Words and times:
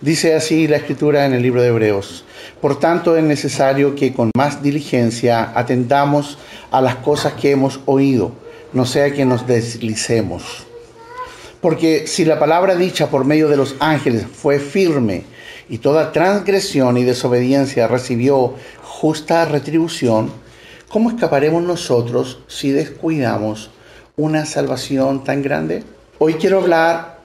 Dice 0.00 0.36
así 0.36 0.68
la 0.68 0.76
escritura 0.76 1.26
en 1.26 1.32
el 1.32 1.42
libro 1.42 1.60
de 1.60 1.68
Hebreos. 1.68 2.24
Por 2.60 2.78
tanto 2.78 3.16
es 3.16 3.24
necesario 3.24 3.96
que 3.96 4.12
con 4.12 4.30
más 4.36 4.62
diligencia 4.62 5.50
atendamos 5.56 6.38
a 6.70 6.80
las 6.80 6.96
cosas 6.96 7.32
que 7.32 7.50
hemos 7.50 7.80
oído, 7.84 8.30
no 8.72 8.86
sea 8.86 9.12
que 9.12 9.24
nos 9.24 9.48
deslicemos. 9.48 10.68
Porque 11.60 12.06
si 12.06 12.24
la 12.24 12.38
palabra 12.38 12.76
dicha 12.76 13.10
por 13.10 13.24
medio 13.24 13.48
de 13.48 13.56
los 13.56 13.74
ángeles 13.80 14.24
fue 14.32 14.60
firme 14.60 15.24
y 15.68 15.78
toda 15.78 16.12
transgresión 16.12 16.96
y 16.96 17.02
desobediencia 17.02 17.88
recibió 17.88 18.54
justa 18.84 19.46
retribución, 19.46 20.30
¿cómo 20.88 21.10
escaparemos 21.10 21.64
nosotros 21.64 22.38
si 22.46 22.70
descuidamos 22.70 23.70
una 24.16 24.46
salvación 24.46 25.24
tan 25.24 25.42
grande? 25.42 25.82
Hoy 26.20 26.34
quiero 26.34 26.58
hablar 26.60 27.17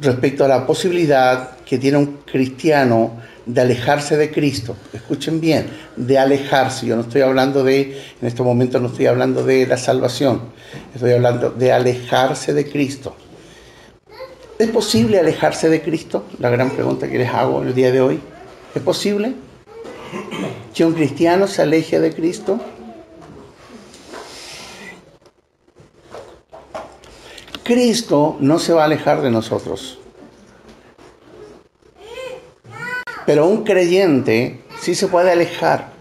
respecto 0.00 0.44
a 0.44 0.48
la 0.48 0.66
posibilidad 0.66 1.56
que 1.64 1.78
tiene 1.78 1.98
un 1.98 2.18
cristiano 2.24 3.20
de 3.46 3.60
alejarse 3.60 4.16
de 4.16 4.30
Cristo. 4.30 4.76
Escuchen 4.92 5.40
bien, 5.40 5.66
de 5.96 6.18
alejarse. 6.18 6.86
Yo 6.86 6.96
no 6.96 7.02
estoy 7.02 7.22
hablando 7.22 7.64
de, 7.64 7.98
en 8.20 8.28
estos 8.28 8.44
momentos 8.44 8.80
no 8.80 8.88
estoy 8.88 9.06
hablando 9.06 9.44
de 9.44 9.66
la 9.66 9.78
salvación, 9.78 10.42
estoy 10.94 11.12
hablando 11.12 11.50
de 11.50 11.72
alejarse 11.72 12.52
de 12.52 12.70
Cristo. 12.70 13.16
¿Es 14.58 14.68
posible 14.70 15.18
alejarse 15.18 15.68
de 15.68 15.82
Cristo? 15.82 16.24
La 16.40 16.50
gran 16.50 16.70
pregunta 16.70 17.08
que 17.08 17.16
les 17.16 17.28
hago 17.28 17.62
el 17.62 17.74
día 17.74 17.92
de 17.92 18.00
hoy. 18.00 18.20
¿Es 18.74 18.82
posible 18.82 19.34
que 20.74 20.84
un 20.84 20.94
cristiano 20.94 21.46
se 21.46 21.62
aleje 21.62 22.00
de 22.00 22.12
Cristo? 22.12 22.60
Cristo 27.68 28.38
no 28.40 28.58
se 28.58 28.72
va 28.72 28.80
a 28.80 28.84
alejar 28.86 29.20
de 29.20 29.30
nosotros. 29.30 29.98
Pero 33.26 33.46
un 33.46 33.62
creyente 33.62 34.64
sí 34.80 34.94
se 34.94 35.06
puede 35.06 35.32
alejar 35.32 35.92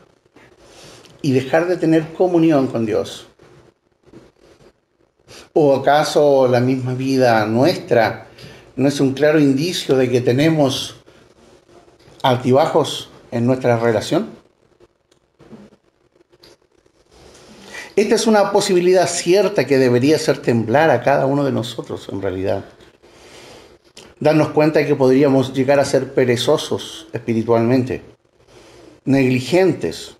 y 1.21 1.33
dejar 1.33 1.67
de 1.67 1.75
tener 1.75 2.13
comunión 2.13 2.67
con 2.67 2.85
Dios. 2.85 3.27
¿O 5.51 5.75
acaso 5.75 6.47
la 6.47 6.61
misma 6.61 6.93
vida 6.93 7.45
nuestra 7.45 8.27
no 8.77 8.88
es 8.88 9.01
un 9.01 9.11
claro 9.11 9.38
indicio 9.38 9.97
de 9.97 10.09
que 10.09 10.21
tenemos 10.21 10.95
altibajos 12.23 13.09
en 13.31 13.45
nuestra 13.45 13.75
relación? 13.75 14.29
Esta 17.98 18.14
es 18.14 18.28
una 18.28 18.52
posibilidad 18.52 19.08
cierta 19.08 19.66
que 19.66 19.80
debería 19.80 20.17
hacer 20.17 20.38
temblar 20.38 20.92
a 20.92 21.02
cada 21.02 21.26
uno 21.26 21.44
de 21.44 21.52
nosotros 21.52 22.08
en 22.12 22.22
realidad. 22.22 22.64
Darnos 24.20 24.50
cuenta 24.50 24.78
de 24.78 24.86
que 24.86 24.95
podríamos 24.95 25.52
llegar 25.52 25.80
a 25.80 25.86
ser 25.86 26.14
perezosos 26.14 27.08
espiritualmente, 27.12 28.03
negligentes, 29.03 30.16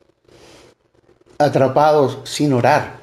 atrapados 1.38 2.18
sin 2.24 2.52
orar, 2.54 3.02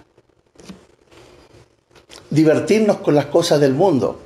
divertirnos 2.31 2.97
con 2.97 3.15
las 3.15 3.27
cosas 3.27 3.61
del 3.61 3.75
mundo, 3.75 4.23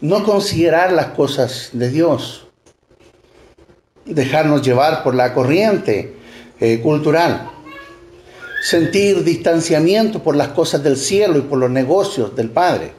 no 0.00 0.24
considerar 0.24 0.90
las 0.92 1.10
cosas 1.10 1.68
de 1.74 1.90
Dios, 1.90 2.48
dejarnos 4.04 4.62
llevar 4.62 5.04
por 5.04 5.14
la 5.14 5.32
corriente 5.32 6.16
eh, 6.58 6.80
cultural 6.80 7.53
sentir 8.64 9.24
distanciamiento 9.24 10.22
por 10.22 10.34
las 10.36 10.48
cosas 10.48 10.82
del 10.82 10.96
cielo 10.96 11.36
y 11.36 11.42
por 11.42 11.58
los 11.58 11.68
negocios 11.68 12.34
del 12.34 12.48
Padre. 12.48 12.92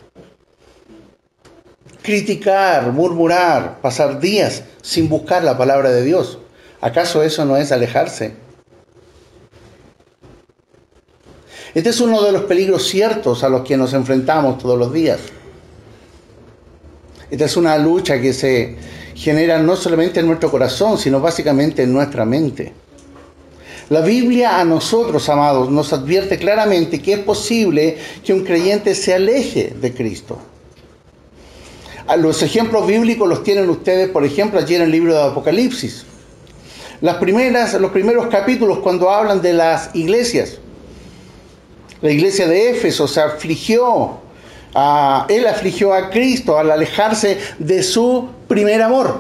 Criticar, 2.04 2.92
murmurar, 2.92 3.82
pasar 3.82 4.20
días 4.20 4.62
sin 4.84 5.10
buscar 5.10 5.44
la 5.44 5.58
palabra 5.58 5.90
de 5.90 6.04
Dios. 6.04 6.38
¿Acaso 6.82 7.24
eso 7.24 7.46
no 7.46 7.58
es 7.58 7.72
alejarse? 7.72 8.36
Este 11.74 11.90
es 11.90 12.00
uno 12.00 12.22
de 12.22 12.32
los 12.32 12.44
peligros 12.44 12.88
ciertos 12.88 13.44
a 13.44 13.50
los 13.50 13.64
que 13.64 13.76
nos 13.76 13.94
enfrentamos 13.94 14.60
todos 14.60 14.78
los 14.78 14.94
días. 14.94 15.18
Esta 17.32 17.46
es 17.46 17.58
una 17.58 17.76
lucha 17.80 18.22
que 18.22 18.34
se 18.34 18.76
genera 19.16 19.58
no 19.58 19.76
solamente 19.76 20.20
en 20.20 20.28
nuestro 20.28 20.52
corazón, 20.52 21.00
sino 21.00 21.20
básicamente 21.20 21.82
en 21.82 21.92
nuestra 21.92 22.24
mente. 22.24 22.85
La 23.90 24.02
Biblia 24.02 24.60
a 24.60 24.66
nosotros, 24.66 25.30
amados, 25.30 25.70
nos 25.70 25.94
advierte 25.94 26.40
claramente 26.40 27.02
que 27.02 27.14
es 27.14 27.20
posible 27.20 27.98
que 28.24 28.34
un 28.34 28.44
creyente 28.44 28.96
se 28.96 29.14
aleje 29.14 29.74
de 29.80 29.94
Cristo. 29.94 30.40
Los 32.18 32.42
ejemplos 32.42 32.88
bíblicos 32.88 33.28
los 33.28 33.44
tienen 33.44 33.70
ustedes, 33.70 34.10
por 34.10 34.26
ejemplo, 34.26 34.60
allí 34.60 34.76
en 34.76 34.84
el 34.84 34.92
libro 34.92 35.14
de 35.14 35.24
Apocalipsis. 35.24 36.06
Los 37.02 37.16
primeros 37.18 38.28
capítulos 38.28 38.80
cuando 38.80 39.10
hablan 39.10 39.42
de 39.42 39.54
las 39.54 39.94
iglesias. 39.94 40.58
La 42.02 42.12
iglesia 42.12 42.48
de 42.48 42.72
Éfeso 42.72 43.08
se 43.08 43.22
afligió, 43.22 44.20
a, 44.74 45.26
él 45.30 45.48
afligió 45.48 45.94
a 45.94 46.10
Cristo 46.10 46.58
al 46.58 46.72
alejarse 46.72 47.38
de 47.60 47.84
su 47.84 48.30
primer 48.48 48.82
amor. 48.82 49.20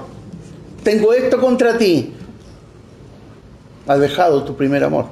Tengo 0.83 1.13
esto 1.13 1.39
contra 1.39 1.77
ti, 1.77 2.13
Has 3.87 3.99
dejado 3.99 4.43
tu 4.43 4.55
primer 4.55 4.83
amor. 4.83 5.05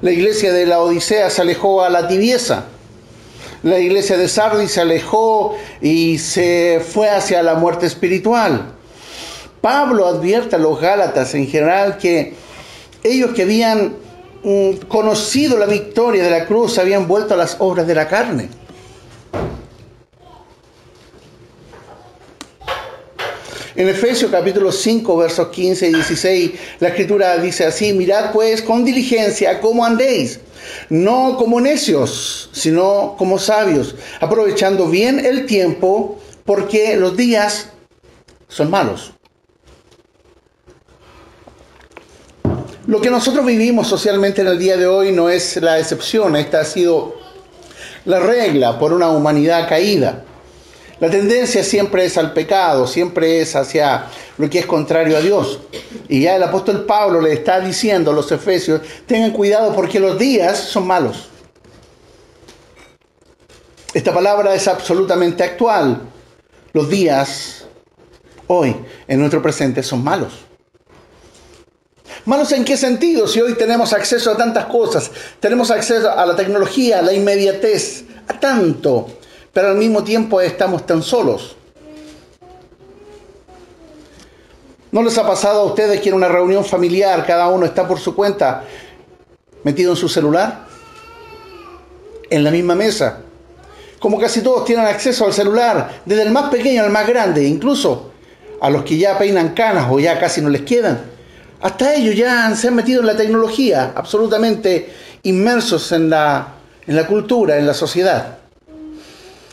La 0.00 0.10
iglesia 0.10 0.52
de 0.52 0.66
la 0.66 0.80
Odisea 0.80 1.30
se 1.30 1.42
alejó 1.42 1.82
a 1.82 1.88
la 1.88 2.08
tibieza. 2.08 2.64
La 3.62 3.78
iglesia 3.78 4.16
de 4.16 4.28
Sardis 4.28 4.72
se 4.72 4.80
alejó 4.80 5.56
y 5.80 6.18
se 6.18 6.82
fue 6.84 7.08
hacia 7.08 7.42
la 7.42 7.54
muerte 7.54 7.86
espiritual. 7.86 8.72
Pablo 9.60 10.08
advierte 10.08 10.56
a 10.56 10.58
los 10.58 10.80
Gálatas 10.80 11.34
en 11.34 11.46
general 11.46 11.98
que 11.98 12.34
ellos 13.04 13.30
que 13.32 13.42
habían 13.42 13.94
mm, 14.42 14.86
conocido 14.88 15.56
la 15.56 15.66
victoria 15.66 16.24
de 16.24 16.30
la 16.30 16.46
cruz 16.46 16.78
habían 16.78 17.06
vuelto 17.06 17.34
a 17.34 17.36
las 17.36 17.56
obras 17.60 17.86
de 17.86 17.94
la 17.94 18.08
carne. 18.08 18.48
En 23.74 23.88
Efesios 23.88 24.30
capítulo 24.30 24.70
5, 24.70 25.16
versos 25.16 25.48
15 25.48 25.88
y 25.88 25.94
16, 25.94 26.50
la 26.80 26.88
escritura 26.88 27.38
dice 27.38 27.64
así, 27.64 27.94
mirad 27.94 28.30
pues 28.30 28.60
con 28.60 28.84
diligencia 28.84 29.60
cómo 29.60 29.86
andéis, 29.86 30.40
no 30.90 31.36
como 31.38 31.58
necios, 31.58 32.50
sino 32.52 33.14
como 33.16 33.38
sabios, 33.38 33.94
aprovechando 34.20 34.88
bien 34.88 35.24
el 35.24 35.46
tiempo, 35.46 36.18
porque 36.44 36.96
los 36.96 37.16
días 37.16 37.70
son 38.46 38.70
malos. 38.70 39.14
Lo 42.86 43.00
que 43.00 43.08
nosotros 43.08 43.46
vivimos 43.46 43.86
socialmente 43.86 44.42
en 44.42 44.48
el 44.48 44.58
día 44.58 44.76
de 44.76 44.86
hoy 44.86 45.12
no 45.12 45.30
es 45.30 45.56
la 45.62 45.78
excepción, 45.78 46.36
esta 46.36 46.60
ha 46.60 46.64
sido 46.66 47.14
la 48.04 48.18
regla 48.20 48.78
por 48.78 48.92
una 48.92 49.08
humanidad 49.08 49.66
caída. 49.66 50.24
La 51.02 51.10
tendencia 51.10 51.64
siempre 51.64 52.04
es 52.04 52.16
al 52.16 52.32
pecado, 52.32 52.86
siempre 52.86 53.40
es 53.40 53.56
hacia 53.56 54.06
lo 54.38 54.48
que 54.48 54.60
es 54.60 54.66
contrario 54.66 55.16
a 55.16 55.20
Dios. 55.20 55.58
Y 56.08 56.22
ya 56.22 56.36
el 56.36 56.42
apóstol 56.44 56.84
Pablo 56.84 57.20
le 57.20 57.32
está 57.32 57.58
diciendo 57.58 58.12
a 58.12 58.14
los 58.14 58.30
efesios, 58.30 58.82
tengan 59.04 59.32
cuidado 59.32 59.74
porque 59.74 59.98
los 59.98 60.16
días 60.16 60.56
son 60.56 60.86
malos. 60.86 61.28
Esta 63.92 64.14
palabra 64.14 64.54
es 64.54 64.68
absolutamente 64.68 65.42
actual. 65.42 66.02
Los 66.72 66.88
días 66.88 67.64
hoy, 68.46 68.76
en 69.08 69.18
nuestro 69.18 69.42
presente, 69.42 69.82
son 69.82 70.04
malos. 70.04 70.34
¿Malos 72.26 72.52
en 72.52 72.64
qué 72.64 72.76
sentido? 72.76 73.26
Si 73.26 73.40
hoy 73.40 73.54
tenemos 73.54 73.92
acceso 73.92 74.30
a 74.30 74.36
tantas 74.36 74.66
cosas, 74.66 75.10
tenemos 75.40 75.72
acceso 75.72 76.12
a 76.12 76.24
la 76.24 76.36
tecnología, 76.36 77.00
a 77.00 77.02
la 77.02 77.12
inmediatez, 77.12 78.04
a 78.28 78.38
tanto 78.38 79.18
pero 79.52 79.68
al 79.68 79.76
mismo 79.76 80.02
tiempo 80.02 80.40
estamos 80.40 80.86
tan 80.86 81.02
solos. 81.02 81.56
¿No 84.90 85.02
les 85.02 85.16
ha 85.16 85.26
pasado 85.26 85.60
a 85.60 85.64
ustedes 85.64 86.00
que 86.00 86.10
en 86.10 86.14
una 86.14 86.28
reunión 86.28 86.64
familiar 86.64 87.24
cada 87.26 87.48
uno 87.48 87.64
está 87.64 87.86
por 87.86 87.98
su 87.98 88.14
cuenta 88.14 88.64
metido 89.64 89.92
en 89.92 89.96
su 89.96 90.08
celular? 90.08 90.66
En 92.28 92.44
la 92.44 92.50
misma 92.50 92.74
mesa. 92.74 93.20
Como 93.98 94.18
casi 94.18 94.40
todos 94.40 94.64
tienen 94.64 94.86
acceso 94.86 95.24
al 95.24 95.32
celular, 95.32 96.02
desde 96.04 96.22
el 96.22 96.30
más 96.30 96.50
pequeño 96.50 96.82
al 96.82 96.90
más 96.90 97.06
grande, 97.06 97.44
incluso 97.44 98.10
a 98.60 98.68
los 98.68 98.84
que 98.84 98.98
ya 98.98 99.16
peinan 99.16 99.50
canas 99.50 99.86
o 99.90 99.98
ya 100.00 100.18
casi 100.18 100.40
no 100.40 100.48
les 100.48 100.62
quedan. 100.62 101.00
Hasta 101.60 101.94
ellos 101.94 102.16
ya 102.16 102.54
se 102.56 102.68
han 102.68 102.74
metido 102.74 103.00
en 103.00 103.06
la 103.06 103.16
tecnología, 103.16 103.92
absolutamente 103.94 104.92
inmersos 105.22 105.92
en 105.92 106.10
la, 106.10 106.54
en 106.86 106.96
la 106.96 107.06
cultura, 107.06 107.56
en 107.58 107.66
la 107.66 107.74
sociedad 107.74 108.41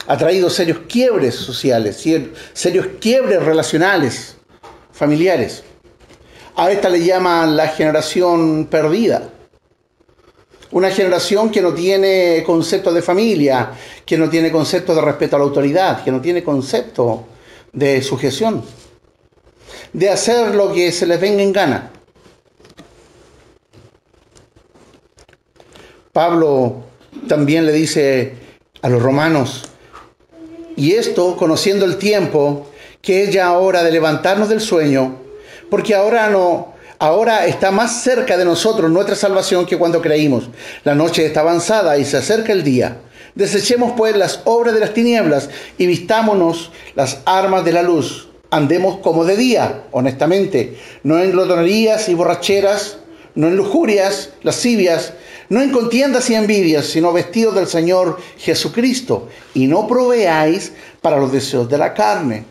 ha 0.09 0.17
traído 0.17 0.49
serios 0.49 0.79
quiebres 0.89 1.35
sociales, 1.35 2.03
serios 2.53 2.87
quiebres 2.99 3.43
relacionales, 3.43 4.37
familiares. 4.91 5.63
A 6.55 6.71
esta 6.71 6.89
le 6.89 7.05
llaman 7.05 7.55
la 7.55 7.67
generación 7.67 8.65
perdida. 8.71 9.29
Una 10.71 10.89
generación 10.89 11.51
que 11.51 11.61
no 11.61 11.75
tiene 11.75 12.41
concepto 12.43 12.91
de 12.91 13.03
familia, 13.03 13.69
que 14.03 14.17
no 14.17 14.27
tiene 14.31 14.51
concepto 14.51 14.95
de 14.95 15.01
respeto 15.01 15.35
a 15.35 15.39
la 15.39 15.45
autoridad, 15.45 16.03
que 16.03 16.11
no 16.11 16.19
tiene 16.19 16.43
concepto 16.43 17.27
de 17.71 18.01
sujeción, 18.01 18.63
de 19.93 20.09
hacer 20.09 20.55
lo 20.55 20.73
que 20.73 20.91
se 20.91 21.05
les 21.05 21.21
venga 21.21 21.43
en 21.43 21.53
gana. 21.53 21.91
Pablo 26.11 26.83
también 27.27 27.67
le 27.67 27.73
dice 27.73 28.33
a 28.81 28.89
los 28.89 29.03
romanos, 29.03 29.68
y 30.79 30.93
esto 30.93 31.35
conociendo 31.35 31.83
el 31.83 31.97
tiempo, 31.97 32.65
que 33.01 33.23
es 33.23 33.33
ya 33.33 33.51
hora 33.51 33.83
de 33.83 33.91
levantarnos 33.91 34.47
del 34.47 34.61
sueño, 34.61 35.17
porque 35.69 35.93
ahora 35.93 36.29
no, 36.29 36.73
ahora 36.99 37.47
está 37.47 37.69
más 37.69 38.01
cerca 38.01 38.37
de 38.37 38.45
nosotros 38.45 38.89
nuestra 38.89 39.17
salvación 39.17 39.65
que 39.65 39.77
cuando 39.77 40.01
creímos. 40.01 40.49
La 40.85 40.95
noche 40.95 41.25
está 41.25 41.41
avanzada 41.41 41.97
y 41.97 42.05
se 42.05 42.15
acerca 42.15 42.53
el 42.53 42.63
día. 42.63 43.01
Desechemos 43.35 43.91
pues 43.97 44.15
las 44.15 44.39
obras 44.45 44.73
de 44.73 44.79
las 44.79 44.93
tinieblas 44.93 45.49
y 45.77 45.85
vistámonos 45.85 46.71
las 46.95 47.19
armas 47.25 47.65
de 47.65 47.73
la 47.73 47.83
luz. 47.83 48.29
Andemos 48.49 48.99
como 48.99 49.25
de 49.25 49.35
día, 49.35 49.83
honestamente, 49.91 50.77
no 51.03 51.19
en 51.19 51.31
glotonerías 51.31 52.07
y 52.07 52.13
borracheras, 52.13 52.99
no 53.35 53.47
en 53.47 53.57
lujurias, 53.57 54.29
lascivias, 54.43 55.11
no 55.49 55.61
en 55.61 55.71
contiendas 55.71 56.29
y 56.29 56.35
envidias, 56.35 56.85
sino 56.85 57.11
vestidos 57.11 57.55
del 57.55 57.67
Señor 57.67 58.17
Jesucristo, 58.37 59.27
y 59.53 59.67
no 59.67 59.87
proveáis 59.87 60.71
para 61.01 61.17
los 61.17 61.31
deseos 61.31 61.67
de 61.67 61.77
la 61.77 61.93
carne. 61.93 62.45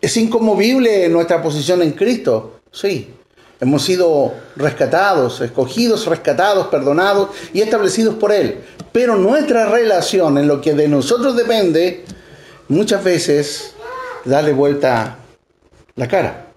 ¿Es 0.00 0.16
inconmovible 0.16 1.08
nuestra 1.08 1.42
posición 1.42 1.82
en 1.82 1.92
Cristo? 1.92 2.60
Sí. 2.72 3.14
Hemos 3.60 3.84
sido 3.84 4.32
rescatados, 4.56 5.42
escogidos, 5.42 6.06
rescatados, 6.06 6.68
perdonados 6.68 7.28
y 7.52 7.60
establecidos 7.60 8.14
por 8.14 8.32
Él. 8.32 8.62
Pero 8.90 9.16
nuestra 9.16 9.66
relación 9.66 10.38
en 10.38 10.48
lo 10.48 10.62
que 10.62 10.72
de 10.72 10.88
nosotros 10.88 11.36
depende, 11.36 12.06
muchas 12.68 13.04
veces 13.04 13.74
darle 14.24 14.54
vuelta 14.54 15.18
la 15.96 16.08
cara. 16.08 16.49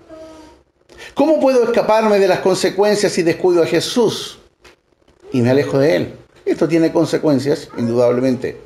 ¿Cómo 1.14 1.40
puedo 1.40 1.64
escaparme 1.64 2.18
de 2.18 2.28
las 2.28 2.40
consecuencias 2.40 3.12
si 3.12 3.22
descuido 3.22 3.62
a 3.62 3.68
Jesús 3.68 4.40
y 5.32 5.42
me 5.42 5.52
alejo 5.52 5.78
de 5.78 5.96
Él? 5.96 6.14
Esto 6.44 6.68
tiene 6.68 6.92
consecuencias, 6.92 7.70
indudablemente. 7.78 8.60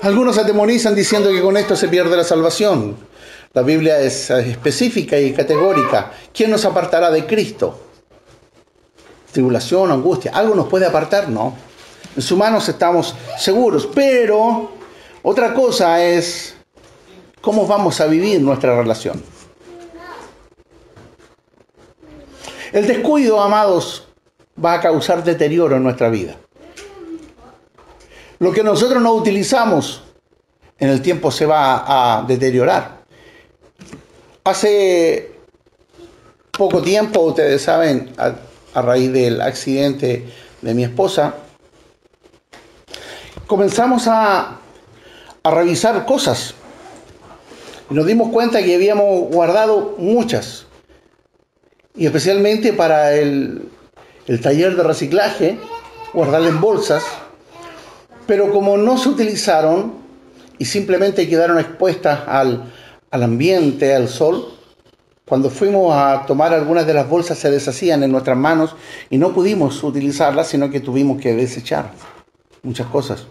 Algunos 0.00 0.38
atemorizan 0.38 0.94
diciendo 0.94 1.30
que 1.30 1.42
con 1.42 1.58
esto 1.58 1.76
se 1.76 1.88
pierde 1.88 2.16
la 2.16 2.24
salvación. 2.24 2.96
La 3.52 3.60
Biblia 3.60 4.00
es 4.00 4.30
específica 4.30 5.18
y 5.18 5.34
categórica. 5.34 6.12
¿Quién 6.32 6.50
nos 6.50 6.64
apartará 6.64 7.10
de 7.10 7.26
Cristo? 7.26 7.78
Tribulación, 9.32 9.90
angustia. 9.90 10.32
¿Algo 10.34 10.54
nos 10.54 10.68
puede 10.68 10.86
apartar? 10.86 11.28
No. 11.28 11.54
En 12.16 12.22
sus 12.22 12.38
manos 12.38 12.66
estamos 12.70 13.14
seguros. 13.38 13.86
Pero 13.94 14.70
otra 15.22 15.52
cosa 15.52 16.02
es 16.02 16.54
cómo 17.42 17.66
vamos 17.66 18.00
a 18.00 18.06
vivir 18.06 18.40
nuestra 18.40 18.74
relación. 18.74 19.22
El 22.72 22.86
descuido, 22.86 23.42
amados, 23.42 24.06
va 24.62 24.74
a 24.74 24.80
causar 24.80 25.24
deterioro 25.24 25.76
en 25.76 25.82
nuestra 25.82 26.08
vida. 26.08 26.36
Lo 28.38 28.52
que 28.52 28.62
nosotros 28.62 29.02
no 29.02 29.12
utilizamos 29.14 30.02
en 30.78 30.88
el 30.88 31.02
tiempo 31.02 31.30
se 31.30 31.46
va 31.46 32.18
a 32.18 32.22
deteriorar. 32.22 33.00
Hace 34.44 35.32
poco 36.52 36.80
tiempo, 36.80 37.20
ustedes 37.20 37.62
saben, 37.62 38.12
a, 38.16 38.82
raíz 38.82 39.12
del 39.12 39.40
accidente 39.40 40.28
de 40.62 40.74
mi 40.74 40.84
esposa, 40.84 41.34
comenzamos 43.46 44.06
a, 44.06 44.60
a 45.42 45.50
revisar 45.50 46.06
cosas. 46.06 46.54
Y 47.90 47.94
nos 47.94 48.06
dimos 48.06 48.30
cuenta 48.30 48.62
que 48.62 48.76
habíamos 48.76 49.28
guardado 49.28 49.96
muchas. 49.98 50.66
Y 51.96 52.06
especialmente 52.06 52.72
para 52.72 53.14
el, 53.14 53.68
el 54.26 54.40
taller 54.40 54.76
de 54.76 54.82
reciclaje, 54.82 55.58
guardarla 56.12 56.48
en 56.48 56.60
bolsas 56.60 57.04
pero 58.30 58.52
como 58.52 58.76
no 58.76 58.96
se 58.96 59.08
utilizaron 59.08 59.94
y 60.56 60.64
simplemente 60.64 61.28
quedaron 61.28 61.58
expuestas 61.58 62.20
al, 62.28 62.70
ambiente, 63.10 63.92
al 63.92 64.08
sol, 64.08 64.54
cuando 65.24 65.50
fuimos 65.50 65.92
a 65.92 66.26
tomar 66.28 66.54
algunas 66.54 66.86
de 66.86 66.94
las 66.94 67.08
bolsas 67.08 67.38
se 67.38 67.50
deshacían 67.50 68.04
en 68.04 68.12
nuestras 68.12 68.36
manos 68.36 68.76
y 69.10 69.18
no 69.18 69.34
pudimos 69.34 69.82
utilizarlas, 69.82 70.46
sino 70.46 70.70
que 70.70 70.78
tuvimos 70.78 71.20
que 71.20 71.34
desechar 71.34 71.90
muchas 72.62 72.86
cosas. 72.86 73.26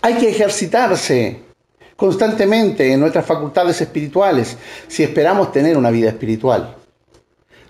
Hay 0.00 0.14
que 0.14 0.30
ejercitarse 0.30 1.42
constantemente 2.00 2.90
en 2.90 2.98
nuestras 2.98 3.26
facultades 3.26 3.78
espirituales 3.78 4.56
si 4.88 5.02
esperamos 5.02 5.52
tener 5.52 5.76
una 5.76 5.90
vida 5.90 6.08
espiritual. 6.08 6.74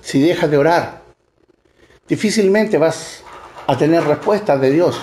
Si 0.01 0.21
dejas 0.21 0.49
de 0.49 0.57
orar, 0.57 1.03
difícilmente 2.07 2.79
vas 2.79 3.25
a 3.67 3.77
tener 3.77 4.05
respuestas 4.05 4.61
de 4.61 4.71
Dios. 4.71 5.01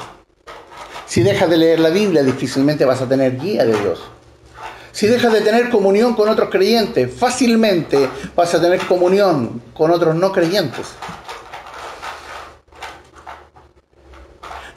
Si 1.06 1.24
dejas 1.24 1.50
de 1.50 1.58
leer 1.58 1.82
la 1.82 1.90
Biblia, 1.90 2.24
difícilmente 2.24 2.86
vas 2.86 3.02
a 3.02 3.10
tener 3.10 3.38
guía 3.38 3.66
de 3.66 3.78
Dios. 3.78 4.02
Si 4.94 5.08
dejas 5.08 5.34
de 5.34 5.42
tener 5.42 5.70
comunión 5.70 6.14
con 6.14 6.30
otros 6.30 6.50
creyentes, 6.50 7.14
fácilmente 7.14 8.08
vas 8.34 8.56
a 8.56 8.62
tener 8.62 8.80
comunión 8.88 9.62
con 9.74 9.92
otros 9.92 10.16
no 10.16 10.32
creyentes. 10.32 10.88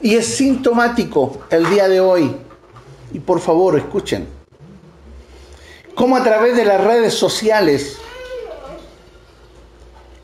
Y 0.01 0.15
es 0.15 0.25
sintomático 0.25 1.43
el 1.49 1.69
día 1.69 1.87
de 1.87 2.01
hoy, 2.01 2.35
y 3.13 3.19
por 3.21 3.39
favor 3.39 3.77
escuchen, 3.77 4.40
cómo 5.95 6.15
a 6.15 6.23
través 6.23 6.55
de 6.55 6.65
las 6.65 6.81
redes 6.81 7.13
sociales 7.13 7.97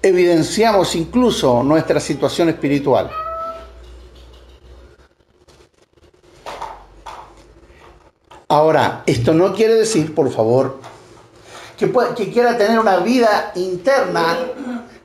evidenciamos 0.01 0.95
incluso 0.95 1.63
nuestra 1.63 1.99
situación 1.99 2.49
espiritual. 2.49 3.09
Ahora, 8.49 9.03
esto 9.05 9.33
no 9.33 9.53
quiere 9.53 9.73
decir, 9.73 10.15
por 10.15 10.31
favor, 10.31 10.79
que, 11.77 12.31
quiera 12.31 12.57
tener 12.57 12.79
una 12.79 12.97
vida 12.97 13.51
interna 13.55 14.37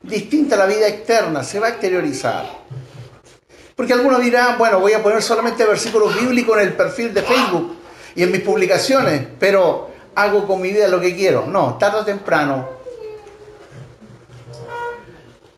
distinta 0.01 0.55
a 0.55 0.59
la 0.59 0.65
vida 0.65 0.87
externa, 0.87 1.43
se 1.43 1.59
va 1.59 1.67
a 1.67 1.69
exteriorizar. 1.71 2.63
Porque 3.75 3.93
algunos 3.93 4.21
dirán, 4.21 4.57
bueno, 4.57 4.79
voy 4.79 4.93
a 4.93 5.03
poner 5.03 5.21
solamente 5.21 5.65
versículos 5.65 6.15
bíblicos 6.19 6.57
en 6.57 6.67
el 6.67 6.73
perfil 6.73 7.13
de 7.13 7.21
Facebook 7.21 7.75
y 8.15 8.23
en 8.23 8.31
mis 8.31 8.41
publicaciones, 8.41 9.27
pero 9.39 9.92
hago 10.15 10.47
con 10.47 10.61
mi 10.61 10.71
vida 10.71 10.87
lo 10.87 10.99
que 10.99 11.15
quiero. 11.15 11.45
No, 11.45 11.77
tarde 11.77 11.99
o 11.99 12.05
temprano 12.05 12.83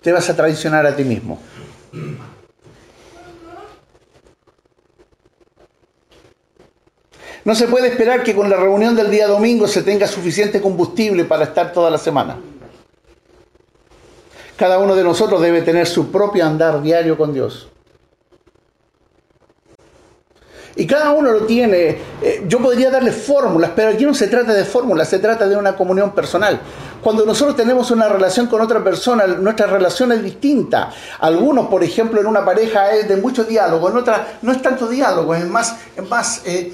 te 0.01 0.11
vas 0.11 0.29
a 0.29 0.35
traicionar 0.35 0.85
a 0.85 0.95
ti 0.95 1.03
mismo. 1.03 1.39
No 7.43 7.55
se 7.55 7.67
puede 7.67 7.87
esperar 7.87 8.23
que 8.23 8.35
con 8.35 8.49
la 8.49 8.55
reunión 8.55 8.95
del 8.95 9.09
día 9.09 9.27
domingo 9.27 9.67
se 9.67 9.83
tenga 9.83 10.07
suficiente 10.07 10.61
combustible 10.61 11.25
para 11.25 11.45
estar 11.45 11.71
toda 11.73 11.89
la 11.89 11.97
semana. 11.97 12.37
Cada 14.57 14.79
uno 14.79 14.95
de 14.95 15.03
nosotros 15.03 15.41
debe 15.41 15.61
tener 15.61 15.85
su 15.85 16.11
propio 16.11 16.45
andar 16.45 16.81
diario 16.81 17.17
con 17.17 17.33
Dios. 17.33 17.67
Y 20.75 20.85
cada 20.85 21.11
uno 21.11 21.31
lo 21.31 21.41
tiene. 21.41 21.97
Eh, 22.21 22.43
yo 22.47 22.59
podría 22.59 22.89
darle 22.89 23.11
fórmulas, 23.11 23.71
pero 23.75 23.89
aquí 23.89 24.05
no 24.05 24.13
se 24.13 24.27
trata 24.27 24.53
de 24.53 24.65
fórmulas, 24.65 25.07
se 25.07 25.19
trata 25.19 25.47
de 25.47 25.55
una 25.55 25.75
comunión 25.75 26.13
personal. 26.13 26.59
Cuando 27.01 27.25
nosotros 27.25 27.55
tenemos 27.55 27.91
una 27.91 28.09
relación 28.09 28.47
con 28.47 28.61
otra 28.61 28.83
persona, 28.83 29.27
nuestra 29.27 29.67
relación 29.67 30.11
es 30.11 30.23
distinta. 30.23 30.91
Algunos, 31.19 31.67
por 31.67 31.83
ejemplo, 31.83 32.19
en 32.19 32.27
una 32.27 32.43
pareja 32.43 32.91
es 32.91 33.07
de 33.07 33.17
mucho 33.17 33.43
diálogo, 33.43 33.89
en 33.89 33.97
otra 33.97 34.39
no 34.41 34.51
es 34.51 34.61
tanto 34.61 34.87
diálogo, 34.87 35.35
es 35.35 35.45
más, 35.45 35.75
es 35.95 36.09
más 36.09 36.41
eh, 36.45 36.73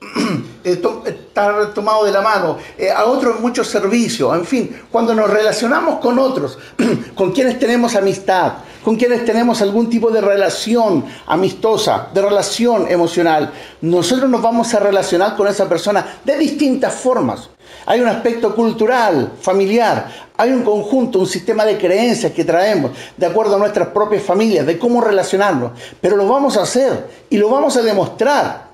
Eh, 0.62 0.82
estar 1.06 1.72
tomado 1.72 2.04
de 2.04 2.12
la 2.12 2.20
mano, 2.20 2.58
eh, 2.76 2.90
a 2.90 3.06
otros 3.06 3.40
muchos 3.40 3.66
servicios, 3.66 4.34
en 4.36 4.44
fin, 4.44 4.80
cuando 4.90 5.14
nos 5.14 5.30
relacionamos 5.30 6.00
con 6.00 6.18
otros, 6.18 6.58
con 7.14 7.32
quienes 7.32 7.58
tenemos 7.58 7.94
amistad, 7.96 8.52
con 8.84 8.96
quienes 8.96 9.24
tenemos 9.24 9.62
algún 9.62 9.88
tipo 9.88 10.10
de 10.10 10.20
relación 10.20 11.04
amistosa, 11.26 12.08
de 12.12 12.20
relación 12.20 12.90
emocional, 12.90 13.50
nosotros 13.80 14.28
nos 14.28 14.42
vamos 14.42 14.74
a 14.74 14.80
relacionar 14.80 15.34
con 15.34 15.48
esa 15.48 15.66
persona 15.66 16.18
de 16.22 16.36
distintas 16.36 16.94
formas. 16.94 17.48
Hay 17.86 18.00
un 18.00 18.08
aspecto 18.08 18.54
cultural, 18.54 19.32
familiar, 19.40 20.30
hay 20.36 20.50
un 20.50 20.62
conjunto, 20.62 21.20
un 21.20 21.26
sistema 21.26 21.64
de 21.64 21.78
creencias 21.78 22.32
que 22.32 22.44
traemos 22.44 22.90
de 23.16 23.26
acuerdo 23.26 23.56
a 23.56 23.58
nuestras 23.58 23.88
propias 23.88 24.22
familias, 24.22 24.66
de 24.66 24.78
cómo 24.78 25.00
relacionarnos, 25.00 25.72
pero 26.02 26.16
lo 26.16 26.28
vamos 26.28 26.58
a 26.58 26.62
hacer 26.62 27.08
y 27.30 27.38
lo 27.38 27.48
vamos 27.48 27.78
a 27.78 27.82
demostrar 27.82 28.69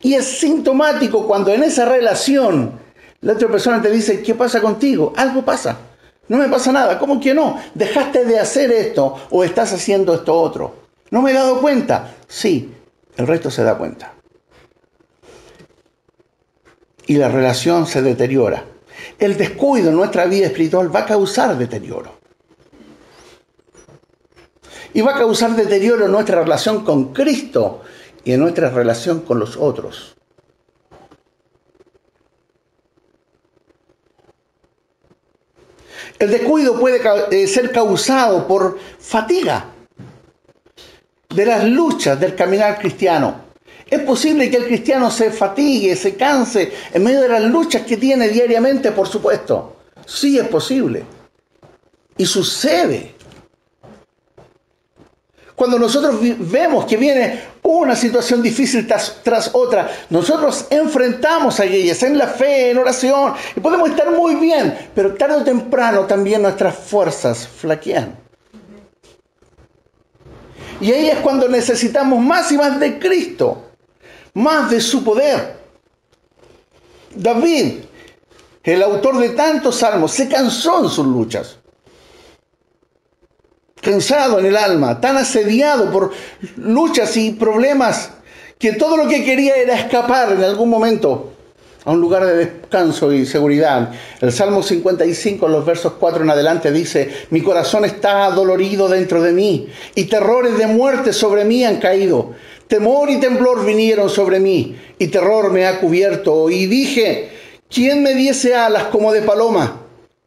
y 0.00 0.14
es 0.14 0.38
sintomático 0.38 1.26
cuando 1.26 1.52
en 1.52 1.62
esa 1.62 1.84
relación 1.84 2.72
la 3.20 3.32
otra 3.32 3.48
persona 3.48 3.82
te 3.82 3.90
dice, 3.90 4.22
¿qué 4.22 4.34
pasa 4.34 4.60
contigo? 4.60 5.12
Algo 5.16 5.44
pasa. 5.44 5.76
No 6.28 6.36
me 6.36 6.48
pasa 6.48 6.70
nada. 6.72 6.98
¿Cómo 6.98 7.20
que 7.20 7.34
no? 7.34 7.60
Dejaste 7.74 8.24
de 8.24 8.38
hacer 8.38 8.70
esto 8.70 9.16
o 9.30 9.42
estás 9.42 9.72
haciendo 9.72 10.14
esto 10.14 10.38
otro. 10.38 10.74
¿No 11.10 11.22
me 11.22 11.30
he 11.30 11.34
dado 11.34 11.60
cuenta? 11.60 12.14
Sí, 12.28 12.72
el 13.16 13.26
resto 13.26 13.50
se 13.50 13.64
da 13.64 13.76
cuenta. 13.76 14.14
Y 17.06 17.16
la 17.16 17.28
relación 17.28 17.86
se 17.86 18.02
deteriora. 18.02 18.64
El 19.18 19.36
descuido 19.36 19.88
en 19.88 19.96
nuestra 19.96 20.26
vida 20.26 20.46
espiritual 20.46 20.94
va 20.94 21.00
a 21.00 21.06
causar 21.06 21.56
deterioro. 21.56 22.18
Y 24.92 25.00
va 25.00 25.14
a 25.14 25.18
causar 25.18 25.56
deterioro 25.56 26.04
en 26.04 26.12
nuestra 26.12 26.42
relación 26.42 26.84
con 26.84 27.12
Cristo 27.12 27.82
y 28.28 28.32
en 28.34 28.40
nuestra 28.40 28.68
relación 28.68 29.20
con 29.20 29.38
los 29.38 29.56
otros. 29.56 30.14
El 36.18 36.30
descuido 36.30 36.78
puede 36.78 37.00
eh, 37.30 37.46
ser 37.46 37.72
causado 37.72 38.46
por 38.46 38.78
fatiga 38.98 39.72
de 41.34 41.46
las 41.46 41.64
luchas 41.64 42.20
del 42.20 42.34
caminar 42.34 42.78
cristiano. 42.78 43.46
Es 43.86 44.00
posible 44.00 44.50
que 44.50 44.58
el 44.58 44.66
cristiano 44.66 45.10
se 45.10 45.30
fatigue, 45.30 45.96
se 45.96 46.14
canse 46.14 46.70
en 46.92 47.02
medio 47.02 47.22
de 47.22 47.30
las 47.30 47.44
luchas 47.44 47.86
que 47.86 47.96
tiene 47.96 48.28
diariamente, 48.28 48.92
por 48.92 49.08
supuesto. 49.08 49.76
Sí 50.04 50.38
es 50.38 50.48
posible. 50.48 51.02
Y 52.18 52.26
sucede. 52.26 53.14
Cuando 55.58 55.76
nosotros 55.76 56.20
vemos 56.38 56.84
que 56.84 56.96
viene 56.96 57.40
una 57.64 57.96
situación 57.96 58.40
difícil 58.40 58.86
tras, 58.86 59.50
otra, 59.52 59.90
nosotros 60.08 60.66
enfrentamos 60.70 61.58
a 61.58 61.64
ellas 61.64 62.00
en 62.04 62.16
la 62.16 62.28
fe, 62.28 62.70
en 62.70 62.78
oración, 62.78 63.34
y 63.56 63.58
podemos 63.58 63.90
estar 63.90 64.08
muy 64.12 64.36
bien, 64.36 64.90
pero 64.94 65.14
tarde 65.14 65.38
o 65.38 65.42
temprano 65.42 66.06
también 66.06 66.42
nuestras 66.42 66.76
fuerzas 66.76 67.48
flaquean. 67.48 68.16
Y 70.80 70.92
ahí 70.92 71.08
es 71.08 71.18
cuando 71.18 71.48
necesitamos 71.48 72.20
más 72.20 72.52
y 72.52 72.56
más 72.56 72.78
de 72.78 73.00
Cristo, 73.00 73.64
más 74.34 74.70
de 74.70 74.80
su 74.80 75.02
poder. 75.02 75.56
David, 77.16 77.80
el 78.62 78.80
autor 78.84 79.18
de 79.18 79.30
tantos 79.30 79.74
salmos, 79.74 80.12
se 80.12 80.28
cansó 80.28 80.84
en 80.84 80.88
sus 80.88 81.04
luchas 81.04 81.57
cansado 83.88 84.38
en 84.38 84.44
el 84.44 84.56
alma, 84.56 85.00
tan 85.00 85.16
asediado 85.16 85.90
por 85.90 86.12
luchas 86.58 87.16
y 87.16 87.30
problemas, 87.30 88.10
que 88.58 88.72
todo 88.72 88.98
lo 88.98 89.08
que 89.08 89.24
quería 89.24 89.54
era 89.56 89.76
escapar 89.76 90.32
en 90.32 90.44
algún 90.44 90.68
momento 90.68 91.32
a 91.86 91.92
un 91.92 92.00
lugar 92.02 92.26
de 92.26 92.36
descanso 92.36 93.10
y 93.14 93.24
seguridad. 93.24 93.90
El 94.20 94.30
Salmo 94.30 94.62
55, 94.62 95.48
los 95.48 95.64
versos 95.64 95.94
4 95.98 96.22
en 96.22 96.28
adelante 96.28 96.70
dice, 96.70 97.10
mi 97.30 97.40
corazón 97.40 97.86
está 97.86 98.30
dolorido 98.30 98.88
dentro 98.88 99.22
de 99.22 99.32
mí 99.32 99.68
y 99.94 100.04
terrores 100.04 100.58
de 100.58 100.66
muerte 100.66 101.14
sobre 101.14 101.46
mí 101.46 101.64
han 101.64 101.78
caído. 101.78 102.32
Temor 102.66 103.08
y 103.08 103.18
temblor 103.20 103.64
vinieron 103.64 104.10
sobre 104.10 104.38
mí 104.38 104.76
y 104.98 105.06
terror 105.08 105.50
me 105.50 105.66
ha 105.66 105.80
cubierto. 105.80 106.50
Y 106.50 106.66
dije, 106.66 107.30
¿quién 107.70 108.02
me 108.02 108.12
diese 108.12 108.54
alas 108.54 108.84
como 108.84 109.14
de 109.14 109.22
paloma? 109.22 109.80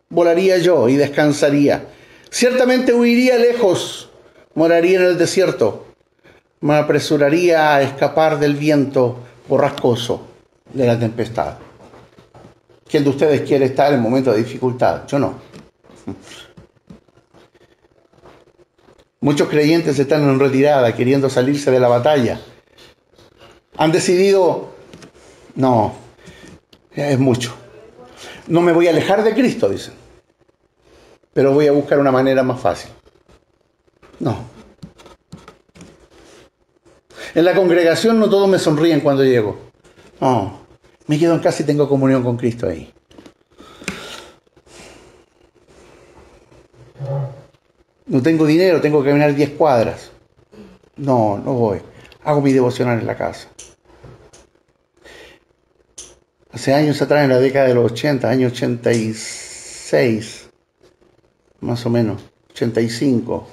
Volaría 0.09 0.57
yo 0.57 0.89
y 0.89 0.95
descansaría 0.95 1.85
Ciertamente 2.33 2.93
huiría 2.93 3.37
lejos, 3.37 4.09
moraría 4.55 4.99
en 4.99 5.05
el 5.05 5.17
desierto, 5.17 5.85
me 6.61 6.75
apresuraría 6.75 7.75
a 7.75 7.81
escapar 7.81 8.39
del 8.39 8.55
viento 8.55 9.17
borrascoso 9.49 10.27
de 10.73 10.87
la 10.87 10.97
tempestad. 10.97 11.55
¿Quién 12.87 13.03
de 13.03 13.09
ustedes 13.09 13.41
quiere 13.41 13.65
estar 13.65 13.91
en 13.91 13.99
momentos 13.99 14.33
de 14.33 14.43
dificultad? 14.43 15.05
Yo 15.07 15.19
no. 15.19 15.41
Muchos 19.19 19.49
creyentes 19.49 19.99
están 19.99 20.23
en 20.23 20.39
retirada, 20.39 20.95
queriendo 20.95 21.29
salirse 21.29 21.69
de 21.69 21.81
la 21.81 21.89
batalla. 21.89 22.39
Han 23.75 23.91
decidido, 23.91 24.69
no, 25.55 25.95
es 26.95 27.19
mucho. 27.19 27.53
No 28.47 28.61
me 28.61 28.71
voy 28.71 28.87
a 28.87 28.91
alejar 28.91 29.21
de 29.21 29.33
Cristo, 29.33 29.67
dicen 29.67 30.00
pero 31.33 31.53
voy 31.53 31.67
a 31.67 31.71
buscar 31.71 31.99
una 31.99 32.11
manera 32.11 32.43
más 32.43 32.59
fácil. 32.59 32.91
No. 34.19 34.37
En 37.33 37.45
la 37.45 37.55
congregación 37.55 38.19
no 38.19 38.29
todos 38.29 38.49
me 38.49 38.59
sonríen 38.59 38.99
cuando 38.99 39.23
llego. 39.23 39.57
No, 40.19 40.61
me 41.07 41.17
quedo 41.17 41.33
en 41.33 41.39
casa 41.39 41.63
y 41.63 41.65
tengo 41.65 41.87
comunión 41.87 42.23
con 42.23 42.37
Cristo 42.37 42.67
ahí. 42.67 42.93
No 48.05 48.21
tengo 48.21 48.45
dinero, 48.45 48.81
tengo 48.81 49.01
que 49.01 49.09
caminar 49.09 49.33
10 49.33 49.51
cuadras. 49.51 50.11
No, 50.97 51.37
no 51.37 51.53
voy. 51.53 51.81
Hago 52.23 52.41
mi 52.41 52.51
devocional 52.51 52.99
en 52.99 53.07
la 53.07 53.15
casa. 53.15 53.47
Hace 56.51 56.73
años 56.73 57.01
atrás, 57.01 57.23
en 57.23 57.29
la 57.29 57.39
década 57.39 57.67
de 57.67 57.73
los 57.73 57.93
80, 57.93 58.29
año 58.29 58.47
86, 58.47 60.40
más 61.61 61.85
o 61.85 61.89
menos, 61.89 62.21
85. 62.51 63.47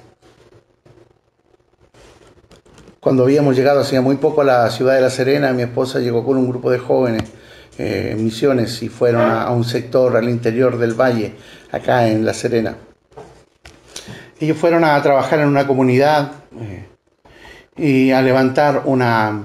Cuando 3.01 3.23
habíamos 3.23 3.57
llegado 3.57 3.81
hacía 3.81 4.01
muy 4.01 4.17
poco 4.17 4.41
a 4.41 4.45
la 4.45 4.71
ciudad 4.71 4.95
de 4.95 5.01
La 5.01 5.11
Serena, 5.11 5.53
mi 5.53 5.63
esposa 5.63 6.01
llegó 6.01 6.25
con 6.25 6.37
un 6.37 6.49
grupo 6.49 6.71
de 6.71 6.79
jóvenes 6.79 7.23
eh, 7.79 8.11
en 8.13 8.25
misiones 8.25 8.83
y 8.83 8.89
fueron 8.89 9.23
a, 9.23 9.51
un 9.51 9.65
sector 9.65 10.17
al 10.17 10.29
interior 10.29 10.79
del 10.79 10.95
valle, 10.95 11.35
acá 11.71 12.09
en 12.09 12.25
La 12.25 12.35
Serena. 12.35 12.77
Ellos 14.41 14.57
fueron 14.57 14.85
a 14.85 15.01
trabajar 15.03 15.41
en 15.41 15.49
una 15.49 15.67
comunidad 15.67 16.33
eh, 16.61 16.87
y 17.77 18.11
a 18.11 18.23
levantar 18.23 18.83
una, 18.87 19.43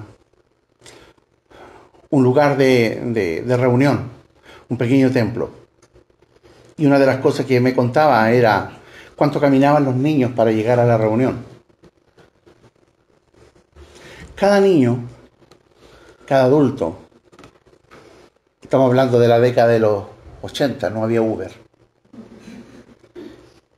un 2.09 2.23
lugar 2.23 2.57
de 2.57 3.43
reunión, 3.57 4.09
un 4.69 4.77
pequeño 4.77 5.11
templo. 5.11 5.62
Y 6.77 6.85
una 6.85 6.99
de 6.99 7.05
las 7.05 7.17
cosas 7.17 7.45
que 7.45 7.59
me 7.59 7.73
contaba 7.73 8.31
era 8.31 8.71
cuánto 9.15 9.39
caminaban 9.39 9.85
los 9.85 9.95
niños 9.95 10.31
para 10.31 10.51
llegar 10.51 10.79
a 10.79 10.85
la 10.85 10.97
reunión. 10.97 11.37
Cada 14.35 14.59
niño, 14.59 15.07
cada 16.25 16.45
adulto, 16.45 16.97
estamos 18.61 18.87
hablando 18.87 19.19
de 19.19 19.27
la 19.27 19.39
década 19.39 19.67
de 19.69 19.79
los 19.79 20.03
80, 20.41 20.89
no 20.89 21.03
había 21.03 21.21
Uber. 21.21 21.51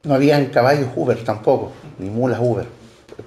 No 0.04 0.14
había 0.14 0.50
caballos 0.52 0.90
Uber 0.96 1.24
tampoco, 1.24 1.72
ni 2.00 2.10
mulas 2.10 2.40
Uber 2.42 2.68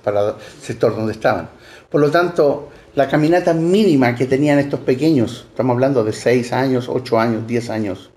para 0.02 0.30
el 0.30 0.34
sector 0.60 0.94
donde 0.94 1.12
estaban. 1.12 1.48
Por 1.90 2.00
lo 2.00 2.10
tanto, 2.10 2.70
la 2.94 3.08
caminata 3.08 3.54
mínima 3.54 4.14
que 4.14 4.26
tenían 4.26 4.58
estos 4.58 4.80
pequeños, 4.80 5.46
estamos 5.50 5.74
hablando 5.74 6.04
de 6.04 6.12
6 6.12 6.52
años, 6.52 6.88
8 6.88 7.18
años, 7.18 7.46
10 7.46 7.70
años, 7.70 8.10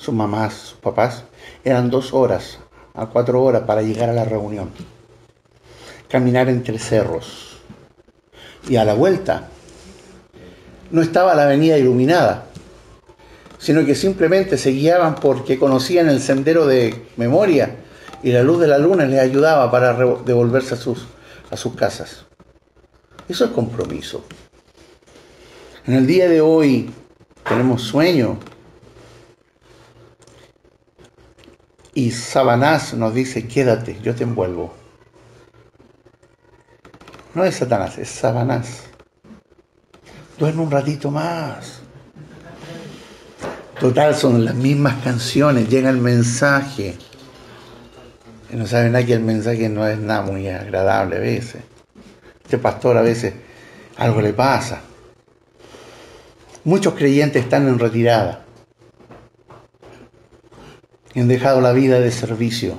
sus 0.00 0.14
mamás, 0.14 0.54
sus 0.54 0.78
papás, 0.78 1.24
eran 1.62 1.90
dos 1.90 2.14
horas 2.14 2.58
a 2.94 3.06
cuatro 3.06 3.42
horas 3.42 3.62
para 3.66 3.82
llegar 3.82 4.08
a 4.08 4.14
la 4.14 4.24
reunión. 4.24 4.70
Caminar 6.08 6.48
entre 6.48 6.78
cerros. 6.78 7.58
Y 8.68 8.76
a 8.76 8.84
la 8.84 8.94
vuelta 8.94 9.48
no 10.90 11.02
estaba 11.02 11.34
la 11.34 11.44
avenida 11.44 11.76
iluminada, 11.76 12.46
sino 13.58 13.84
que 13.84 13.94
simplemente 13.94 14.56
se 14.56 14.70
guiaban 14.70 15.16
porque 15.16 15.58
conocían 15.58 16.08
el 16.08 16.20
sendero 16.20 16.66
de 16.66 17.06
memoria 17.16 17.76
y 18.22 18.32
la 18.32 18.42
luz 18.42 18.60
de 18.60 18.68
la 18.68 18.78
luna 18.78 19.04
les 19.04 19.20
ayudaba 19.20 19.70
para 19.70 19.92
devolverse 19.92 20.74
a 20.74 20.78
sus, 20.78 21.06
a 21.50 21.56
sus 21.58 21.74
casas. 21.74 22.24
Eso 23.28 23.44
es 23.44 23.50
compromiso. 23.50 24.24
En 25.86 25.94
el 25.94 26.06
día 26.06 26.28
de 26.28 26.40
hoy 26.40 26.90
tenemos 27.46 27.82
sueño, 27.82 28.38
Y 31.94 32.12
Sabanás 32.12 32.94
nos 32.94 33.14
dice, 33.14 33.48
quédate, 33.48 33.98
yo 34.02 34.14
te 34.14 34.22
envuelvo. 34.22 34.72
No 37.34 37.44
es 37.44 37.56
Satanás, 37.56 37.98
es 37.98 38.08
Sabanás. 38.08 38.84
Duerme 40.38 40.62
un 40.62 40.70
ratito 40.70 41.10
más. 41.10 41.80
Total, 43.78 44.14
son 44.14 44.44
las 44.44 44.54
mismas 44.54 45.02
canciones, 45.02 45.68
llega 45.68 45.90
el 45.90 45.98
mensaje. 45.98 46.96
Y 48.52 48.56
no 48.56 48.66
saben 48.66 48.92
nada 48.92 49.04
que 49.04 49.14
el 49.14 49.22
mensaje 49.22 49.68
no 49.68 49.86
es 49.86 49.98
nada 49.98 50.22
muy 50.22 50.48
agradable 50.48 51.16
a 51.16 51.20
veces. 51.20 51.62
Este 52.44 52.58
pastor 52.58 52.96
a 52.96 53.02
veces 53.02 53.34
algo 53.96 54.20
le 54.20 54.32
pasa. 54.32 54.80
Muchos 56.64 56.94
creyentes 56.94 57.42
están 57.42 57.68
en 57.68 57.78
retirada 57.78 58.44
y 61.14 61.20
han 61.20 61.28
dejado 61.28 61.60
la 61.60 61.72
vida 61.72 62.00
de 62.00 62.10
servicio, 62.10 62.74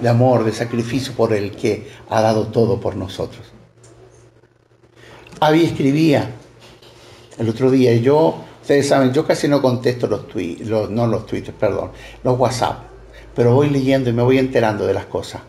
de 0.00 0.08
amor, 0.08 0.44
de 0.44 0.52
sacrificio 0.52 1.12
por 1.14 1.32
el 1.32 1.52
que 1.52 1.88
ha 2.08 2.20
dado 2.20 2.48
todo 2.48 2.80
por 2.80 2.96
nosotros. 2.96 3.52
Abby 5.40 5.64
escribía 5.64 6.30
el 7.38 7.48
otro 7.48 7.70
día, 7.70 7.92
y 7.92 8.00
yo, 8.00 8.42
ustedes 8.62 8.88
saben, 8.88 9.12
yo 9.12 9.26
casi 9.26 9.48
no 9.48 9.60
contesto 9.60 10.06
los 10.06 10.26
tweets, 10.28 10.66
no 10.66 11.06
los 11.06 11.26
tweets, 11.26 11.50
perdón, 11.50 11.90
los 12.24 12.38
WhatsApp. 12.38 12.78
pero 13.34 13.54
voy 13.54 13.68
leyendo 13.68 14.08
y 14.08 14.14
me 14.14 14.22
voy 14.22 14.38
enterando 14.38 14.86
de 14.86 14.94
las 14.94 15.04
cosas. 15.04 15.42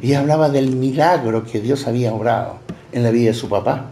Y 0.00 0.14
hablaba 0.14 0.48
del 0.48 0.74
milagro 0.74 1.44
que 1.44 1.60
Dios 1.60 1.86
había 1.86 2.14
obrado 2.14 2.58
en 2.92 3.02
la 3.02 3.10
vida 3.10 3.28
de 3.28 3.34
su 3.34 3.48
papá. 3.48 3.90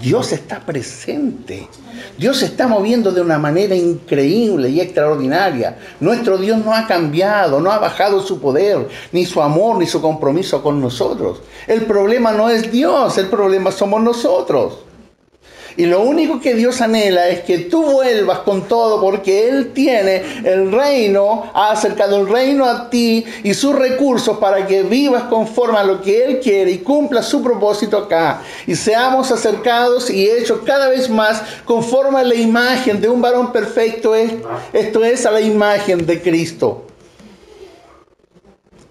Dios 0.00 0.32
está 0.32 0.60
presente. 0.60 1.68
Dios 2.18 2.38
se 2.38 2.46
está 2.46 2.68
moviendo 2.68 3.10
de 3.10 3.20
una 3.20 3.38
manera 3.38 3.74
increíble 3.74 4.68
y 4.68 4.80
extraordinaria. 4.80 5.78
Nuestro 6.00 6.36
Dios 6.36 6.62
no 6.64 6.74
ha 6.74 6.86
cambiado, 6.86 7.60
no 7.60 7.70
ha 7.70 7.78
bajado 7.78 8.20
su 8.20 8.40
poder, 8.40 8.88
ni 9.12 9.24
su 9.24 9.40
amor, 9.40 9.78
ni 9.78 9.86
su 9.86 10.00
compromiso 10.00 10.62
con 10.62 10.80
nosotros. 10.80 11.40
El 11.66 11.82
problema 11.82 12.32
no 12.32 12.50
es 12.50 12.70
Dios, 12.70 13.16
el 13.18 13.26
problema 13.26 13.72
somos 13.72 14.02
nosotros. 14.02 14.83
Y 15.76 15.86
lo 15.86 16.02
único 16.02 16.40
que 16.40 16.54
Dios 16.54 16.80
anhela 16.80 17.28
es 17.28 17.40
que 17.40 17.58
tú 17.58 17.82
vuelvas 17.82 18.40
con 18.40 18.68
todo 18.68 19.00
porque 19.00 19.48
Él 19.48 19.72
tiene 19.72 20.22
el 20.44 20.70
reino, 20.70 21.50
ha 21.52 21.70
acercado 21.72 22.20
el 22.20 22.28
reino 22.28 22.64
a 22.64 22.88
ti 22.90 23.24
y 23.42 23.54
sus 23.54 23.74
recursos 23.74 24.38
para 24.38 24.66
que 24.66 24.82
vivas 24.82 25.24
conforme 25.24 25.78
a 25.78 25.84
lo 25.84 26.00
que 26.00 26.24
Él 26.24 26.40
quiere 26.40 26.70
y 26.70 26.78
cumpla 26.78 27.22
su 27.22 27.42
propósito 27.42 27.98
acá. 27.98 28.42
Y 28.66 28.76
seamos 28.76 29.30
acercados 29.32 30.10
y 30.10 30.28
hechos 30.28 30.60
cada 30.64 30.88
vez 30.88 31.10
más 31.10 31.42
conforme 31.64 32.20
a 32.20 32.24
la 32.24 32.34
imagen 32.34 33.00
de 33.00 33.08
un 33.08 33.20
varón 33.20 33.52
perfecto, 33.52 34.14
esto 34.14 35.04
es 35.04 35.26
a 35.26 35.30
la 35.30 35.40
imagen 35.40 36.06
de 36.06 36.20
Cristo. 36.22 36.86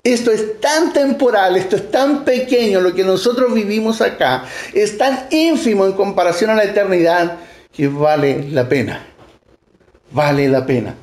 Esto 0.06 0.32
es 0.32 0.60
tan 0.60 0.92
temporal, 0.92 1.56
esto 1.56 1.78
es 1.78 1.90
tan 1.90 2.26
pequeño, 2.26 2.82
lo 2.82 2.94
que 2.94 3.06
nosotros 3.06 3.54
vivimos 3.54 4.02
acá 4.02 4.44
es 4.74 4.98
tan 4.98 5.28
ínfimo 5.32 5.86
en 5.86 5.94
comparación 5.94 6.50
a 6.50 6.56
la 6.56 6.66
eternidad 6.66 7.38
que 7.72 7.88
vale 7.88 8.50
la 8.50 8.68
pena. 8.68 9.08
Vale 10.12 10.50
la 10.50 10.66
pena. 10.66 10.94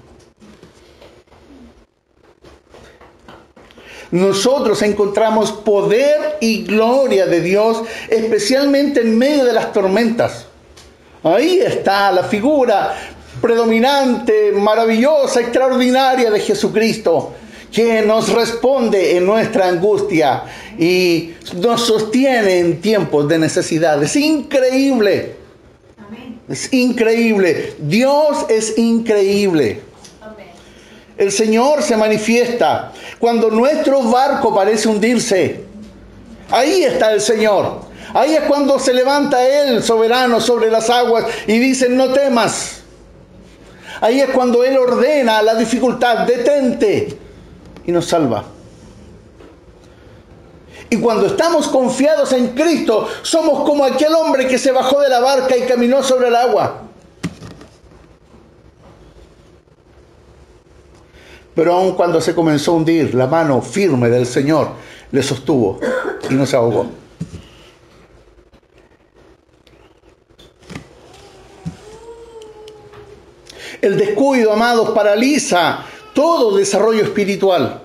Nosotros 4.11 4.83
encontramos 4.83 5.51
poder 5.51 6.37
y 6.43 6.65
gloria 6.65 7.25
de 7.25 7.41
Dios, 7.41 7.83
especialmente 8.11 9.01
en 9.01 9.17
medio 9.17 9.47
de 9.47 9.55
las 9.55 9.73
tormentas. 9.73 10.45
Ahí 11.23 11.59
está 11.59 12.13
la 12.13 12.25
figura 12.25 12.95
predominante, 13.41 14.53
maravillosa, 14.53 15.41
extraordinaria 15.41 16.31
de 16.31 16.41
Jesucristo 16.41 17.33
que 17.73 18.03
nos 18.03 18.33
responde 18.33 19.17
en 19.17 19.27
nuestra 19.27 19.69
angustia 19.69 20.43
y 20.79 21.35
nos 21.57 21.87
sostiene 21.87 22.59
en 22.59 22.81
tiempos 22.81 23.29
de 23.29 23.39
necesidad. 23.39 24.03
Es 24.03 24.17
increíble. 24.17 25.37
Es 26.49 26.73
increíble. 26.73 27.75
Dios 27.79 28.47
es 28.49 28.77
increíble. 28.77 29.83
El 31.17 31.31
Señor 31.31 31.83
se 31.83 31.97
manifiesta 31.97 32.93
cuando 33.19 33.51
nuestro 33.51 34.03
barco 34.03 34.55
parece 34.55 34.89
hundirse. 34.89 35.65
Ahí 36.51 36.83
está 36.83 37.13
el 37.13 37.21
Señor. 37.21 37.83
Ahí 38.15 38.35
es 38.35 38.41
cuando 38.43 38.79
se 38.81 38.93
levanta 38.93 39.47
Él, 39.47 39.83
soberano, 39.85 40.41
sobre 40.41 40.71
las 40.71 40.91
aguas 40.91 41.27
y 41.47 41.59
dice, 41.59 41.89
no 41.89 42.13
temas. 42.13 42.81
Ahí 44.01 44.21
es 44.21 44.31
cuando 44.31 44.65
Él 44.65 44.77
ordena 44.79 45.43
la 45.43 45.55
dificultad, 45.55 46.27
detente 46.27 47.19
y 47.85 47.93
nos 47.93 48.07
salva. 48.07 48.45
Y 50.89 50.97
cuando 50.97 51.27
estamos 51.27 51.69
confiados 51.69 52.33
en 52.33 52.49
Cristo, 52.49 53.07
somos 53.23 53.65
como 53.65 53.85
aquel 53.85 54.13
hombre 54.13 54.49
que 54.49 54.59
se 54.59 54.73
bajó 54.73 55.01
de 55.01 55.09
la 55.09 55.21
barca 55.21 55.57
y 55.57 55.63
caminó 55.63 56.03
sobre 56.03 56.29
el 56.29 56.35
agua. 56.35 56.83
Pero 61.55 61.75
aun 61.75 61.93
cuando 61.95 62.21
se 62.21 62.35
comenzó 62.35 62.73
a 62.73 62.75
hundir, 62.75 63.15
la 63.15 63.29
mano 63.29 63.63
firme 63.63 64.09
del 64.09 64.27
Señor 64.27 64.71
le 65.13 65.23
sostuvo 65.23 65.79
y 66.29 66.35
no 66.35 66.45
se 66.45 66.57
ahogó. 66.57 66.87
El 73.81 73.97
descuido, 73.97 74.53
amados, 74.53 74.91
paraliza 74.91 75.85
todo 76.21 76.55
desarrollo 76.55 77.03
espiritual. 77.03 77.81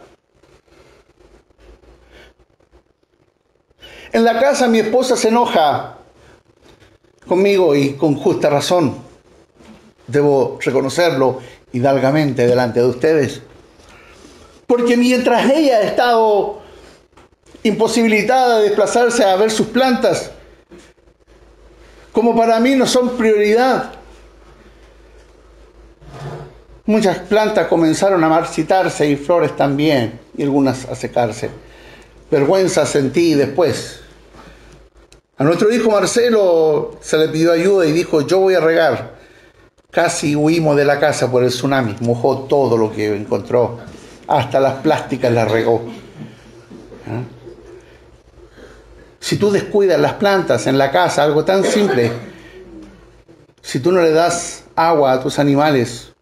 En 4.12 4.26
la 4.26 4.41
casa 4.41 4.67
mi 4.67 4.80
esposa 4.80 5.15
se 5.15 5.30
enoja 5.30 6.00
conmigo 7.26 7.74
y 7.74 7.93
con 7.93 8.15
justa 8.17 8.50
razón. 8.50 8.98
Debo 10.08 10.60
reconocerlo 10.60 11.39
hidalgamente 11.71 12.45
delante 12.45 12.82
de 12.82 12.88
ustedes. 12.88 13.41
Porque 14.67 14.98
mientras 14.98 15.50
ella 15.50 15.78
ha 15.78 15.84
estado 15.84 16.60
imposibilitada 17.63 18.58
de 18.58 18.63
desplazarse 18.63 19.24
a 19.24 19.38
ver 19.38 19.50
sus 19.50 19.67
plantas, 19.67 20.32
como 22.12 22.36
para 22.36 22.60
mí 22.60 22.76
no 22.76 22.86
son 22.86 23.12
prioridad, 23.12 23.93
Muchas 26.88 27.17
plantas 27.17 27.67
comenzaron 27.67 28.24
a 28.24 28.30
marchitarse 28.30 29.10
y 29.10 29.15
flores 29.15 29.56
también, 29.56 30.19
y 30.38 30.43
algunas 30.43 30.86
a 30.86 30.93
secarse. 30.93 31.50
Vergüenza 32.30 32.86
sentí 32.86 33.34
después. 33.34 34.02
A 35.38 35.43
nuestro 35.43 35.74
hijo 35.74 35.89
Marcelo 35.89 36.98
se 37.02 37.17
le 37.17 37.30
pidió 37.30 37.52
ayuda 37.52 37.88
y 37.88 37.91
dijo, 37.91 38.21
yo 38.21 38.39
voy 38.39 38.54
a 38.54 38.60
regar. 38.60 39.15
Casi 39.89 40.36
huimos 40.36 40.78
de 40.78 40.86
la 40.86 41.00
casa 41.00 41.32
por 41.32 41.43
el 41.43 41.50
tsunami, 41.50 41.95
mojó 42.02 42.39
todo 42.43 42.78
lo 42.78 42.91
que 42.91 43.15
encontró, 43.15 43.80
hasta 44.28 44.60
las 44.60 44.76
plásticas 44.76 45.32
las 45.32 45.50
regó. 45.50 45.82
¿Ah? 47.08 47.24
Si 49.19 49.38
tú 49.38 49.50
descuidas 49.50 50.00
las 50.00 50.13
plantas 50.13 50.67
en 50.67 50.78
la 50.78 50.91
casa, 50.91 51.24
algo 51.24 51.43
tan 51.43 51.63
simple, 51.63 52.12
si 53.62 53.80
tú 53.80 53.91
no 53.91 54.02
le 54.02 54.12
das 54.12 54.65
agua 54.76 55.13
a 55.13 55.19
tus 55.19 55.39
animales, 55.39 56.14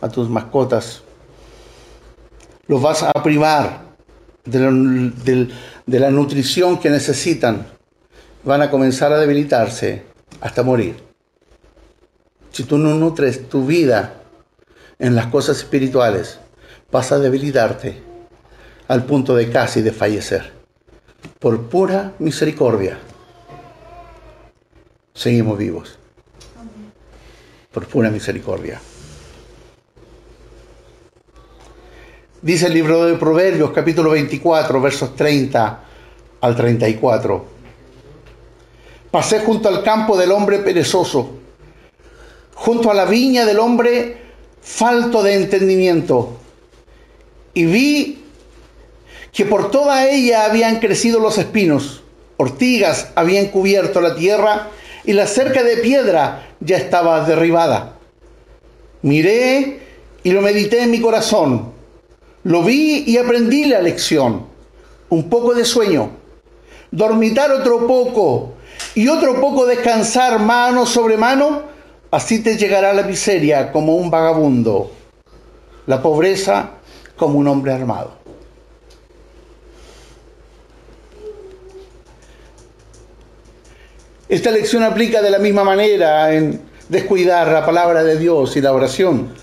a 0.00 0.08
tus 0.08 0.28
mascotas. 0.28 1.02
Los 2.66 2.80
vas 2.80 3.02
a 3.02 3.12
privar 3.22 3.90
de 4.44 5.98
la, 5.98 6.10
nutrición 6.10 6.78
que 6.78 6.90
necesitan. 6.90 7.66
Van 8.44 8.62
a 8.62 8.70
comenzar 8.70 9.12
a 9.12 9.18
debilitarse 9.18 10.04
hasta 10.40 10.62
morir. 10.62 10.96
Si 12.52 12.64
tú 12.64 12.78
no 12.78 12.94
nutres 12.94 13.48
tu 13.48 13.66
vida 13.66 14.14
en 14.98 15.14
las 15.14 15.26
cosas 15.26 15.58
espirituales, 15.58 16.38
vas 16.90 17.12
a 17.12 17.18
debilitarte 17.18 18.02
al 18.88 19.04
punto 19.04 19.36
de 19.36 19.50
casi 19.50 19.82
de 19.82 19.92
fallecer. 19.92 20.52
Por 21.38 21.68
pura 21.68 22.14
misericordia, 22.18 22.98
seguimos 25.14 25.58
vivos. 25.58 25.98
Por 27.72 27.86
pura 27.86 28.10
misericordia. 28.10 28.80
Dice 32.42 32.68
el 32.68 32.72
libro 32.72 33.04
de 33.04 33.18
Proverbios, 33.18 33.70
capítulo 33.70 34.12
24, 34.12 34.80
versos 34.80 35.14
30 35.14 35.84
al 36.40 36.56
34. 36.56 37.44
Pasé 39.10 39.40
junto 39.40 39.68
al 39.68 39.82
campo 39.82 40.16
del 40.16 40.32
hombre 40.32 40.60
perezoso, 40.60 41.32
junto 42.54 42.90
a 42.90 42.94
la 42.94 43.04
viña 43.04 43.44
del 43.44 43.58
hombre 43.58 44.16
falto 44.62 45.22
de 45.22 45.34
entendimiento, 45.34 46.38
y 47.52 47.66
vi 47.66 48.24
que 49.34 49.44
por 49.44 49.70
toda 49.70 50.08
ella 50.08 50.46
habían 50.46 50.80
crecido 50.80 51.20
los 51.20 51.36
espinos, 51.36 52.02
ortigas 52.38 53.08
habían 53.16 53.48
cubierto 53.48 54.00
la 54.00 54.14
tierra, 54.14 54.68
y 55.04 55.12
la 55.12 55.26
cerca 55.26 55.62
de 55.62 55.76
piedra 55.76 56.48
ya 56.60 56.78
estaba 56.78 57.22
derribada. 57.26 57.96
Miré 59.02 59.80
y 60.22 60.30
lo 60.30 60.40
medité 60.40 60.84
en 60.84 60.90
mi 60.90 61.02
corazón 61.02 61.79
lo 62.44 62.62
vi 62.62 63.04
y 63.06 63.16
aprendí 63.18 63.66
la 63.66 63.80
lección. 63.80 64.46
Un 65.08 65.28
poco 65.28 65.54
de 65.54 65.64
sueño, 65.64 66.10
dormitar 66.90 67.50
otro 67.50 67.86
poco 67.86 68.52
y 68.94 69.08
otro 69.08 69.40
poco 69.40 69.66
descansar 69.66 70.38
mano 70.38 70.86
sobre 70.86 71.16
mano, 71.16 71.62
así 72.10 72.42
te 72.42 72.56
llegará 72.56 72.92
la 72.92 73.02
miseria 73.02 73.72
como 73.72 73.96
un 73.96 74.10
vagabundo, 74.10 74.92
la 75.86 76.00
pobreza 76.00 76.70
como 77.16 77.38
un 77.38 77.48
hombre 77.48 77.72
armado. 77.72 78.20
Esta 84.28 84.52
lección 84.52 84.84
aplica 84.84 85.20
de 85.20 85.30
la 85.30 85.40
misma 85.40 85.64
manera 85.64 86.32
en 86.32 86.60
descuidar 86.88 87.48
la 87.48 87.66
palabra 87.66 88.04
de 88.04 88.16
Dios 88.16 88.56
y 88.56 88.60
la 88.60 88.72
oración. 88.72 89.34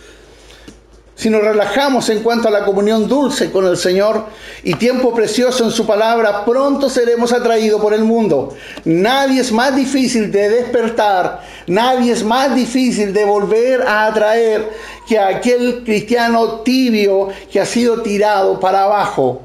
Si 1.17 1.32
nos 1.32 1.41
relajamos 1.41 2.08
en 2.10 2.21
cuanto 2.21 2.47
a 2.47 2.51
la 2.51 2.63
comunión 2.63 3.08
dulce 3.08 3.51
con 3.51 3.65
el 3.65 3.75
Señor 3.75 4.25
y 4.63 4.75
tiempo 4.75 5.15
precioso 5.15 5.63
en 5.63 5.71
su 5.71 5.88
palabra, 5.88 6.45
pronto 6.45 6.91
seremos 6.91 7.34
atraídos 7.34 7.82
por 7.82 7.95
el 7.95 8.03
mundo. 8.03 8.56
Nadie 8.86 9.41
es 9.41 9.51
más 9.51 9.75
difícil 9.75 10.32
de 10.32 10.47
despertar, 10.47 11.41
nadie 11.65 12.12
es 12.12 12.23
más 12.23 12.53
difícil 12.53 13.13
de 13.13 13.25
volver 13.25 13.82
a 13.82 14.06
atraer 14.06 14.69
que 15.08 15.17
aquel 15.17 15.84
cristiano 15.84 16.60
tibio 16.60 17.30
que 17.51 17.60
ha 17.60 17.65
sido 17.65 18.03
tirado 18.03 18.60
para 18.60 18.84
abajo 18.84 19.41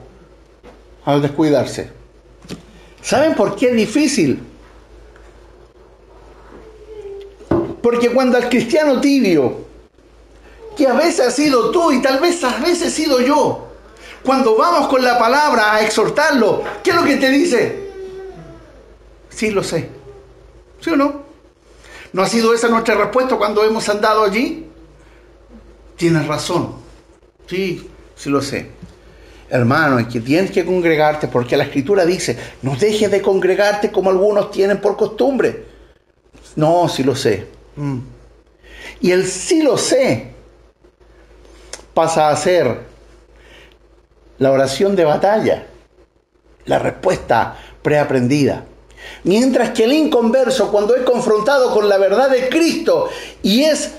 al 1.06 1.22
descuidarse. 1.22 1.90
¿Saben 3.00 3.34
por 3.34 3.56
qué 3.56 3.70
es 3.70 3.76
difícil? 3.76 4.42
Porque 7.80 8.10
cuando 8.10 8.36
al 8.36 8.50
cristiano 8.50 9.00
tibio 9.00 9.71
que 10.76 10.86
a 10.86 10.94
veces 10.94 11.28
has 11.28 11.34
sido 11.34 11.70
tú 11.70 11.92
y 11.92 12.00
tal 12.00 12.20
vez 12.20 12.42
a 12.44 12.58
veces 12.58 12.82
he 12.82 12.90
sido 12.90 13.20
yo. 13.20 13.68
Cuando 14.24 14.56
vamos 14.56 14.88
con 14.88 15.04
la 15.04 15.18
palabra 15.18 15.74
a 15.74 15.82
exhortarlo, 15.82 16.62
¿qué 16.82 16.90
es 16.90 16.96
lo 16.96 17.04
que 17.04 17.16
te 17.16 17.30
dice? 17.30 17.90
Sí, 19.30 19.50
lo 19.50 19.62
sé. 19.64 19.88
¿Sí 20.80 20.90
o 20.90 20.96
no? 20.96 21.22
¿No 22.12 22.22
ha 22.22 22.28
sido 22.28 22.54
esa 22.54 22.68
nuestra 22.68 22.94
respuesta 22.94 23.36
cuando 23.36 23.64
hemos 23.64 23.88
andado 23.88 24.24
allí? 24.24 24.66
Tienes 25.96 26.26
razón. 26.26 26.74
Sí, 27.46 27.88
sí 28.14 28.30
lo 28.30 28.40
sé. 28.40 28.70
Hermano, 29.48 29.98
es 29.98 30.06
que 30.06 30.20
tienes 30.20 30.50
que 30.50 30.64
congregarte 30.64 31.28
porque 31.28 31.56
la 31.56 31.64
escritura 31.64 32.06
dice, 32.06 32.38
no 32.62 32.76
dejes 32.76 33.10
de 33.10 33.20
congregarte 33.20 33.90
como 33.90 34.10
algunos 34.10 34.50
tienen 34.50 34.80
por 34.80 34.96
costumbre. 34.96 35.66
No, 36.56 36.88
sí 36.88 37.02
lo 37.02 37.14
sé. 37.14 37.46
Mm. 37.76 37.98
Y 39.00 39.10
el 39.10 39.26
sí 39.26 39.62
lo 39.62 39.76
sé 39.76 40.32
pasa 41.94 42.30
a 42.30 42.36
ser 42.36 42.80
la 44.38 44.50
oración 44.50 44.96
de 44.96 45.04
batalla, 45.04 45.66
la 46.66 46.78
respuesta 46.78 47.56
preaprendida. 47.82 48.64
Mientras 49.24 49.70
que 49.70 49.84
el 49.84 49.92
inconverso, 49.92 50.70
cuando 50.70 50.94
es 50.94 51.02
confrontado 51.02 51.72
con 51.72 51.88
la 51.88 51.98
verdad 51.98 52.30
de 52.30 52.48
Cristo 52.48 53.08
y 53.42 53.64
es 53.64 53.90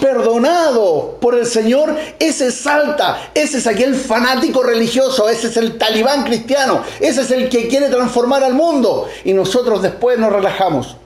perdonado 0.00 1.18
por 1.20 1.34
el 1.34 1.44
Señor, 1.44 1.96
ese 2.18 2.52
salta, 2.52 3.30
ese 3.34 3.58
es 3.58 3.66
aquel 3.66 3.96
fanático 3.96 4.62
religioso, 4.62 5.28
ese 5.28 5.48
es 5.48 5.56
el 5.56 5.76
talibán 5.76 6.24
cristiano, 6.24 6.82
ese 7.00 7.22
es 7.22 7.30
el 7.32 7.48
que 7.48 7.66
quiere 7.66 7.88
transformar 7.88 8.44
al 8.44 8.54
mundo 8.54 9.08
y 9.24 9.32
nosotros 9.32 9.82
después 9.82 10.18
nos 10.18 10.32
relajamos. 10.32 10.96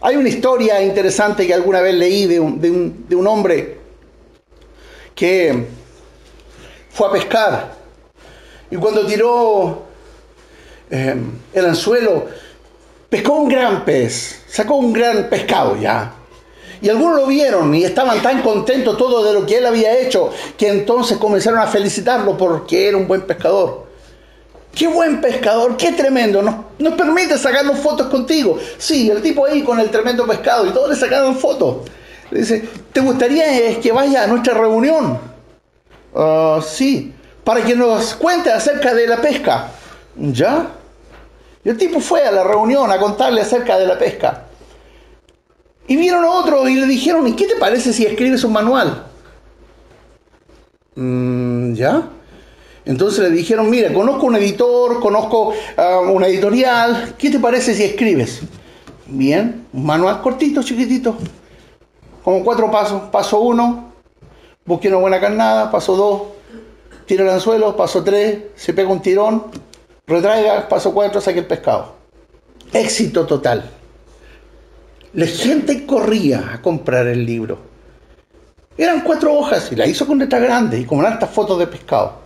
Hay 0.00 0.16
una 0.16 0.28
historia 0.28 0.82
interesante 0.82 1.46
que 1.46 1.54
alguna 1.54 1.80
vez 1.80 1.94
leí 1.94 2.26
de 2.26 2.40
un, 2.40 2.60
de 2.60 3.14
un 3.14 3.26
hombre 3.28 3.81
que 5.14 5.66
fue 6.90 7.08
a 7.08 7.12
pescar 7.12 7.82
y 8.72 8.76
cuando 8.76 9.04
tiró 9.04 9.82
eh, 10.90 11.14
el 11.52 11.66
anzuelo, 11.66 12.24
pescó 13.06 13.34
un 13.34 13.48
gran 13.50 13.84
pez, 13.84 14.44
sacó 14.48 14.76
un 14.76 14.94
gran 14.94 15.28
pescado 15.28 15.76
ya. 15.76 16.14
Y 16.80 16.88
algunos 16.88 17.16
lo 17.20 17.26
vieron 17.26 17.74
y 17.74 17.84
estaban 17.84 18.22
tan 18.22 18.40
contentos 18.40 18.96
todos 18.96 19.26
de 19.26 19.34
lo 19.38 19.44
que 19.44 19.58
él 19.58 19.66
había 19.66 19.98
hecho 19.98 20.30
que 20.56 20.68
entonces 20.68 21.18
comenzaron 21.18 21.60
a 21.60 21.66
felicitarlo 21.66 22.34
porque 22.38 22.88
era 22.88 22.96
un 22.96 23.06
buen 23.06 23.20
pescador. 23.20 23.88
Qué 24.74 24.88
buen 24.88 25.20
pescador, 25.20 25.76
qué 25.76 25.92
tremendo. 25.92 26.40
Nos, 26.40 26.54
nos 26.78 26.94
permite 26.94 27.36
sacarnos 27.36 27.78
fotos 27.78 28.06
contigo. 28.06 28.58
Sí, 28.78 29.10
el 29.10 29.20
tipo 29.20 29.44
ahí 29.44 29.62
con 29.62 29.78
el 29.80 29.90
tremendo 29.90 30.26
pescado 30.26 30.66
y 30.66 30.70
todos 30.70 30.88
le 30.88 30.96
sacaron 30.96 31.36
fotos. 31.36 31.90
Dice, 32.32 32.66
¿te 32.92 33.00
gustaría 33.00 33.78
que 33.78 33.92
vaya 33.92 34.24
a 34.24 34.26
nuestra 34.26 34.54
reunión? 34.54 35.18
Ah, 36.14 36.60
sí, 36.66 37.12
para 37.44 37.62
que 37.62 37.76
nos 37.76 38.14
cuente 38.14 38.50
acerca 38.50 38.94
de 38.94 39.06
la 39.06 39.20
pesca. 39.20 39.68
¿Ya? 40.16 40.68
Y 41.62 41.68
el 41.68 41.76
tipo 41.76 42.00
fue 42.00 42.22
a 42.22 42.32
la 42.32 42.42
reunión 42.42 42.90
a 42.90 42.98
contarle 42.98 43.42
acerca 43.42 43.78
de 43.78 43.86
la 43.86 43.98
pesca. 43.98 44.44
Y 45.86 45.96
vieron 45.96 46.24
a 46.24 46.30
otro 46.30 46.66
y 46.68 46.76
le 46.76 46.86
dijeron, 46.86 47.26
¿y 47.26 47.34
qué 47.34 47.46
te 47.46 47.56
parece 47.56 47.92
si 47.92 48.06
escribes 48.06 48.44
un 48.44 48.52
manual? 48.52 49.04
Mm, 50.94 51.74
¿Ya? 51.74 52.08
Entonces 52.84 53.20
le 53.20 53.30
dijeron, 53.30 53.68
mira, 53.68 53.92
conozco 53.92 54.26
un 54.26 54.36
editor, 54.36 55.00
conozco 55.00 55.52
ah, 55.76 56.00
una 56.00 56.28
editorial, 56.28 57.14
¿qué 57.18 57.30
te 57.30 57.38
parece 57.38 57.74
si 57.74 57.84
escribes? 57.84 58.40
Bien, 59.06 59.66
un 59.72 59.84
manual 59.84 60.22
cortito, 60.22 60.62
chiquitito 60.62 61.16
como 62.22 62.44
cuatro 62.44 62.70
pasos. 62.70 63.02
Paso 63.10 63.40
uno, 63.40 63.92
busque 64.64 64.88
una 64.88 64.98
buena 64.98 65.20
carnada. 65.20 65.70
Paso 65.70 65.96
dos, 65.96 66.22
tira 67.06 67.24
el 67.24 67.30
anzuelo. 67.30 67.76
Paso 67.76 68.02
tres, 68.02 68.38
se 68.54 68.72
pega 68.72 68.90
un 68.90 69.00
tirón, 69.00 69.44
retraiga. 70.06 70.68
Paso 70.68 70.92
cuatro, 70.92 71.20
saque 71.20 71.40
el 71.40 71.46
pescado. 71.46 71.94
Éxito 72.72 73.26
total. 73.26 73.70
La 75.14 75.26
gente 75.26 75.84
corría 75.84 76.54
a 76.54 76.62
comprar 76.62 77.06
el 77.06 77.26
libro. 77.26 77.58
Eran 78.78 79.02
cuatro 79.02 79.34
hojas 79.34 79.70
y 79.70 79.76
la 79.76 79.86
hizo 79.86 80.06
con 80.06 80.18
letras 80.18 80.40
grandes 80.40 80.80
y 80.80 80.84
con 80.84 81.04
altas 81.04 81.28
fotos 81.28 81.58
de 81.58 81.66
pescado. 81.66 82.22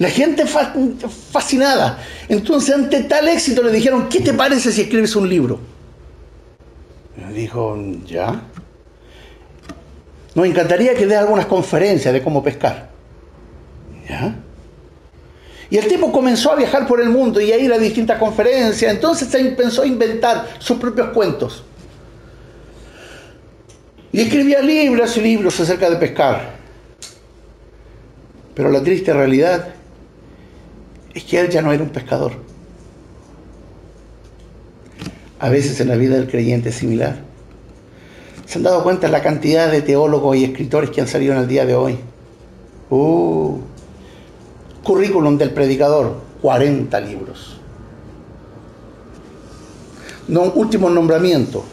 La 0.00 0.08
gente 0.08 0.44
fascinada. 0.46 2.02
Entonces, 2.28 2.74
ante 2.74 3.04
tal 3.04 3.28
éxito, 3.28 3.62
le 3.62 3.70
dijeron: 3.70 4.08
¿Qué 4.08 4.18
te 4.18 4.34
parece 4.34 4.72
si 4.72 4.80
escribes 4.80 5.14
un 5.14 5.28
libro? 5.28 5.60
Dijo, 7.32 7.76
ya. 8.06 8.42
Nos 10.34 10.46
encantaría 10.46 10.94
que 10.94 11.06
dé 11.06 11.16
algunas 11.16 11.46
conferencias 11.46 12.12
de 12.12 12.22
cómo 12.22 12.42
pescar. 12.42 12.90
¿Ya? 14.08 14.34
Y 15.68 15.78
el 15.78 15.88
tipo 15.88 16.12
comenzó 16.12 16.52
a 16.52 16.56
viajar 16.56 16.86
por 16.86 17.00
el 17.00 17.08
mundo 17.08 17.40
y 17.40 17.50
a 17.50 17.58
ir 17.58 17.72
a 17.72 17.78
distintas 17.78 18.18
conferencias. 18.18 18.92
Entonces 18.92 19.28
se 19.28 19.42
pensó 19.52 19.84
inventar 19.84 20.46
sus 20.58 20.78
propios 20.78 21.08
cuentos. 21.10 21.64
Y 24.12 24.20
escribía 24.20 24.60
libros 24.60 25.16
y 25.16 25.22
libros 25.22 25.58
acerca 25.60 25.88
de 25.88 25.96
pescar. 25.96 26.56
Pero 28.54 28.70
la 28.70 28.82
triste 28.82 29.12
realidad 29.14 29.68
es 31.14 31.24
que 31.24 31.40
él 31.40 31.48
ya 31.48 31.62
no 31.62 31.72
era 31.72 31.82
un 31.82 31.88
pescador. 31.88 32.51
A 35.42 35.48
veces 35.48 35.80
en 35.80 35.88
la 35.88 35.96
vida 35.96 36.14
del 36.14 36.30
creyente 36.30 36.68
es 36.68 36.76
similar. 36.76 37.16
¿Se 38.46 38.58
han 38.58 38.62
dado 38.62 38.84
cuenta 38.84 39.08
la 39.08 39.20
cantidad 39.22 39.72
de 39.72 39.82
teólogos 39.82 40.36
y 40.36 40.44
escritores 40.44 40.90
que 40.90 41.00
han 41.00 41.08
salido 41.08 41.32
en 41.32 41.40
el 41.40 41.48
día 41.48 41.66
de 41.66 41.74
hoy? 41.74 41.98
Uh, 42.90 43.58
currículum 44.84 45.36
del 45.36 45.50
predicador, 45.50 46.14
40 46.40 47.00
libros. 47.00 47.58
No, 50.28 50.42
último 50.42 50.88
nombramiento, 50.88 51.64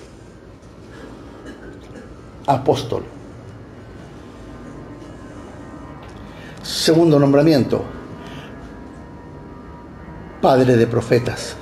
apóstol. 2.47 3.03
Segundo 6.63 7.19
nombramiento, 7.19 7.83
padre 10.41 10.75
de 10.75 10.87
profetas. 10.87 11.58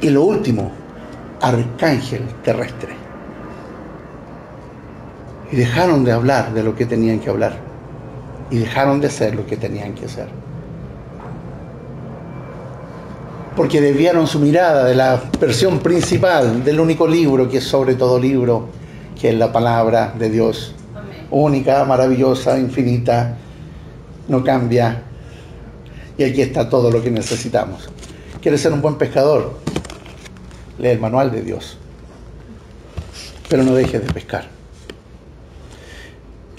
Y 0.00 0.10
lo 0.10 0.22
último, 0.22 0.70
arcángel 1.40 2.22
terrestre. 2.44 2.94
Y 5.50 5.56
dejaron 5.56 6.04
de 6.04 6.12
hablar 6.12 6.52
de 6.52 6.62
lo 6.62 6.74
que 6.76 6.86
tenían 6.86 7.18
que 7.18 7.30
hablar. 7.30 7.56
Y 8.50 8.58
dejaron 8.58 9.00
de 9.00 9.10
ser 9.10 9.34
lo 9.34 9.44
que 9.46 9.56
tenían 9.56 9.94
que 9.94 10.08
ser. 10.08 10.28
Porque 13.56 13.80
desviaron 13.80 14.28
su 14.28 14.38
mirada 14.38 14.84
de 14.84 14.94
la 14.94 15.20
versión 15.40 15.80
principal, 15.80 16.62
del 16.64 16.78
único 16.78 17.08
libro 17.08 17.48
que 17.48 17.58
es 17.58 17.64
sobre 17.64 17.96
todo 17.96 18.18
libro, 18.18 18.68
que 19.20 19.30
es 19.30 19.34
la 19.34 19.52
palabra 19.52 20.14
de 20.16 20.30
Dios. 20.30 20.74
Única, 21.30 21.84
maravillosa, 21.84 22.56
infinita, 22.56 23.36
no 24.28 24.44
cambia. 24.44 25.02
Y 26.16 26.22
aquí 26.22 26.42
está 26.42 26.68
todo 26.68 26.90
lo 26.90 27.02
que 27.02 27.10
necesitamos. 27.10 27.88
¿Quieres 28.40 28.60
ser 28.60 28.72
un 28.72 28.80
buen 28.80 28.94
pescador? 28.94 29.58
Lee 30.78 30.88
el 30.88 31.00
manual 31.00 31.30
de 31.30 31.42
Dios. 31.42 31.76
Pero 33.48 33.62
no 33.62 33.74
dejes 33.74 34.06
de 34.06 34.12
pescar. 34.12 34.46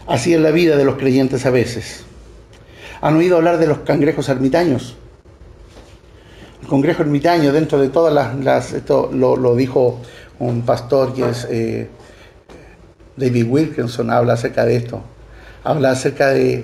Así 0.07 0.33
es 0.33 0.41
la 0.41 0.51
vida 0.51 0.75
de 0.75 0.85
los 0.85 0.95
creyentes 0.95 1.45
a 1.45 1.51
veces. 1.51 2.03
¿Han 3.01 3.15
oído 3.15 3.37
hablar 3.37 3.59
de 3.59 3.67
los 3.67 3.79
cangrejos 3.79 4.27
ermitaños? 4.29 4.95
El 6.61 6.67
cangrejo 6.67 7.03
ermitaño, 7.03 7.53
dentro 7.53 7.79
de 7.79 7.89
todas 7.89 8.13
las... 8.13 8.73
esto 8.73 9.09
lo, 9.13 9.55
dijo 9.55 9.99
un 10.39 10.63
pastor 10.63 11.13
que 11.13 11.29
es 11.29 11.47
eh, 11.49 11.89
David 13.15 13.45
Wilkinson, 13.47 14.09
habla 14.09 14.33
acerca 14.33 14.65
de 14.65 14.75
esto. 14.75 15.01
Habla 15.63 15.91
acerca 15.91 16.29
de 16.29 16.63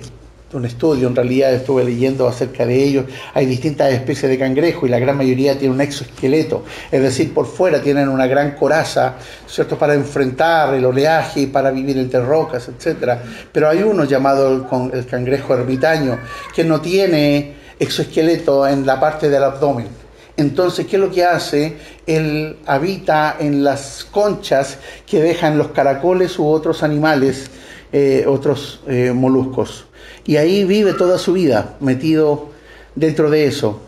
un 0.52 0.64
estudio, 0.64 1.08
en 1.08 1.16
realidad 1.16 1.52
estuve 1.52 1.82
leyendo 1.82 2.28
acerca 2.28 2.64
de 2.64 2.82
ellos, 2.82 3.06
hay 3.34 3.46
distintas 3.46 3.92
especies 3.92 4.30
de 4.30 4.38
cangrejo 4.38 4.86
y 4.86 4.88
la 4.88 4.98
gran 4.98 5.16
mayoría 5.16 5.58
tiene 5.58 5.74
un 5.74 5.80
exoesqueleto, 5.80 6.64
es 6.90 7.02
decir, 7.02 7.34
por 7.34 7.46
fuera 7.46 7.82
tienen 7.82 8.08
una 8.08 8.26
gran 8.26 8.52
coraza, 8.52 9.16
¿cierto?, 9.46 9.76
para 9.76 9.94
enfrentar 9.94 10.72
el 10.74 10.84
oleaje 10.84 11.40
y 11.40 11.46
para 11.46 11.70
vivir 11.70 11.98
entre 11.98 12.20
rocas, 12.20 12.68
etc. 12.68 13.18
Pero 13.50 13.68
hay 13.68 13.82
uno 13.82 14.04
llamado 14.04 14.52
el, 14.52 14.98
el 14.98 15.06
cangrejo 15.06 15.54
ermitaño 15.54 16.18
que 16.54 16.62
no 16.62 16.80
tiene 16.80 17.54
exoesqueleto 17.78 18.66
en 18.66 18.86
la 18.86 19.00
parte 19.00 19.28
del 19.28 19.42
abdomen. 19.42 19.88
Entonces, 20.36 20.86
¿qué 20.86 20.96
es 20.96 21.02
lo 21.02 21.10
que 21.10 21.24
hace? 21.24 21.76
Él 22.06 22.58
habita 22.66 23.36
en 23.40 23.64
las 23.64 24.06
conchas 24.10 24.78
que 25.06 25.20
dejan 25.20 25.56
los 25.56 25.68
caracoles 25.68 26.38
u 26.38 26.46
otros 26.46 26.82
animales, 26.82 27.50
eh, 27.90 28.24
otros 28.28 28.80
eh, 28.86 29.12
moluscos. 29.14 29.85
Y 30.26 30.36
ahí 30.36 30.64
vive 30.64 30.92
toda 30.92 31.18
su 31.18 31.32
vida 31.32 31.76
metido 31.78 32.50
dentro 32.96 33.30
de 33.30 33.46
eso, 33.46 33.80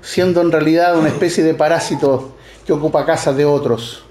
siendo 0.00 0.40
en 0.40 0.50
realidad 0.50 0.98
una 0.98 1.08
especie 1.08 1.44
de 1.44 1.52
parásito 1.52 2.34
que 2.64 2.72
ocupa 2.72 3.04
casas 3.04 3.36
de 3.36 3.44
otros. 3.44 4.04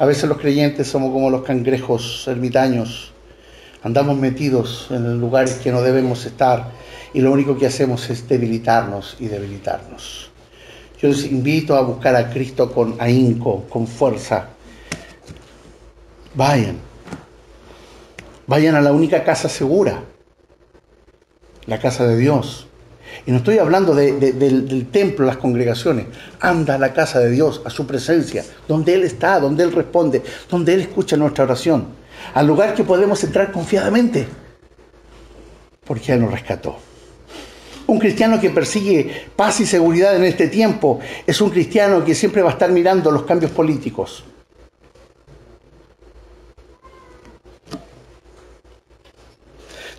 A 0.00 0.06
veces 0.06 0.28
los 0.28 0.38
creyentes 0.38 0.88
somos 0.88 1.12
como 1.12 1.30
los 1.30 1.44
cangrejos 1.44 2.26
ermitaños, 2.26 3.12
andamos 3.82 4.16
metidos 4.16 4.88
en 4.90 5.20
lugares 5.20 5.54
que 5.54 5.70
no 5.70 5.82
debemos 5.82 6.24
estar 6.24 6.72
y 7.14 7.20
lo 7.20 7.30
único 7.30 7.56
que 7.56 7.66
hacemos 7.66 8.10
es 8.10 8.28
debilitarnos 8.28 9.16
y 9.20 9.26
debilitarnos. 9.26 10.30
Yo 11.00 11.08
les 11.08 11.24
invito 11.26 11.76
a 11.76 11.82
buscar 11.82 12.16
a 12.16 12.28
Cristo 12.28 12.72
con 12.72 12.96
ahínco, 12.98 13.64
con 13.68 13.86
fuerza. 13.86 14.48
Vayan. 16.34 16.76
Vayan 18.48 18.74
a 18.74 18.80
la 18.80 18.92
única 18.92 19.22
casa 19.22 19.48
segura, 19.48 20.02
la 21.68 21.78
casa 21.78 22.06
de 22.06 22.16
Dios. 22.16 22.66
Y 23.26 23.30
no 23.30 23.38
estoy 23.38 23.58
hablando 23.58 23.94
del, 23.94 24.86
templo, 24.90 25.26
las 25.26 25.36
congregaciones. 25.36 26.06
Anda 26.40 26.74
a 26.74 26.78
la 26.78 26.92
casa 26.92 27.20
de 27.20 27.30
Dios, 27.30 27.62
a 27.64 27.70
su 27.70 27.86
presencia, 27.86 28.44
donde 28.66 28.94
Él 28.94 29.04
está, 29.04 29.38
donde 29.38 29.64
Él 29.64 29.72
responde, 29.72 30.22
donde 30.50 30.74
Él 30.74 30.80
escucha 30.80 31.16
nuestra 31.16 31.44
oración. 31.44 31.86
Al 32.34 32.46
lugar 32.46 32.74
que 32.74 32.84
podemos 32.84 33.22
entrar 33.22 33.52
confiadamente, 33.52 34.26
porque 35.84 36.12
Él 36.12 36.20
nos 36.20 36.32
rescató. 36.32 36.78
Un 37.86 37.98
cristiano 37.98 38.38
que 38.40 38.50
persigue 38.50 39.28
paz 39.34 39.60
y 39.60 39.66
seguridad 39.66 40.14
en 40.14 40.24
este 40.24 40.48
tiempo 40.48 41.00
es 41.26 41.40
un 41.40 41.48
cristiano 41.48 42.04
que 42.04 42.14
siempre 42.14 42.42
va 42.42 42.50
a 42.50 42.52
estar 42.52 42.70
mirando 42.70 43.10
los 43.10 43.22
cambios 43.22 43.50
políticos. 43.50 44.24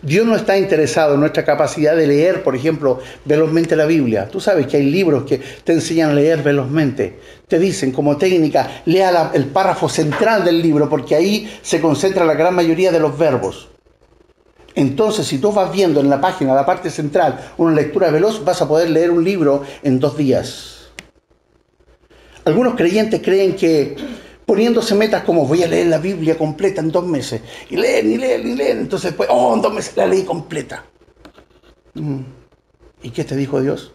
Dios 0.02 0.26
no 0.26 0.36
está 0.36 0.58
interesado 0.58 1.16
en 1.16 1.20
nuestra 1.20 1.44
capacidad 1.44 1.96
de 1.96 2.08
leer, 2.08 2.42
por 2.44 2.56
ejemplo, 2.56 3.00
velozmente 3.26 3.76
la 3.76 3.86
Biblia. 3.86 4.30
Tú 4.30 4.40
sabes 4.40 4.68
que 4.68 4.78
hay 4.78 4.90
libros 4.90 5.24
que 5.24 5.42
te 5.64 5.74
enseñan 5.74 6.12
a 6.12 6.14
leer 6.14 6.42
velozmente. 6.42 7.20
Te 7.48 7.60
dicen 7.60 7.92
como 7.92 8.18
técnica, 8.18 8.82
lea 8.86 9.32
el 9.34 9.46
párrafo 9.46 9.90
central 9.90 10.46
del 10.46 10.62
libro 10.62 10.90
porque 10.90 11.16
ahí 11.16 11.60
se 11.62 11.82
concentra 11.82 12.24
la 12.24 12.34
gran 12.34 12.56
mayoría 12.56 12.92
de 12.92 13.00
los 13.00 13.18
verbos. 13.18 13.70
Entonces, 14.76 15.28
si 15.28 15.40
tú 15.40 15.52
vas 15.52 15.72
viendo 15.72 16.00
en 16.00 16.10
la 16.10 16.22
página, 16.22 16.56
la 16.56 16.66
parte 16.66 16.90
central, 16.90 17.54
una 17.58 17.76
lectura 17.76 18.12
veloz, 18.12 18.46
vas 18.46 18.62
a 18.62 18.68
poder 18.68 18.90
leer 18.90 19.12
un 19.12 19.24
libro 19.24 19.64
en 19.84 20.00
dos 20.00 20.16
días. 20.16 20.92
Algunos 22.46 22.76
creyentes 22.76 23.22
creen 23.22 23.56
que 23.56 23.98
poniéndose 24.50 24.96
metas 24.96 25.24
como 25.26 25.46
voy 25.46 25.62
a 25.62 25.68
leer 25.68 25.86
la 25.86 26.00
Biblia 26.00 26.36
completa 26.36 26.82
en 26.82 26.92
dos 26.92 27.06
meses, 27.06 27.40
y 27.70 27.78
leen, 27.78 28.14
y 28.14 28.18
leen, 28.18 28.48
y 28.48 28.56
leen, 28.56 28.80
entonces 28.80 29.12
después, 29.12 29.30
oh, 29.32 29.54
en 29.54 29.62
dos 29.62 29.72
meses 29.72 29.96
la 29.96 30.08
leí 30.08 30.24
completa. 30.24 30.86
Mm. 31.94 32.22
¿Y 33.04 33.12
qué 33.12 33.24
te 33.24 33.36
dijo 33.36 33.62
Dios? 33.62 33.94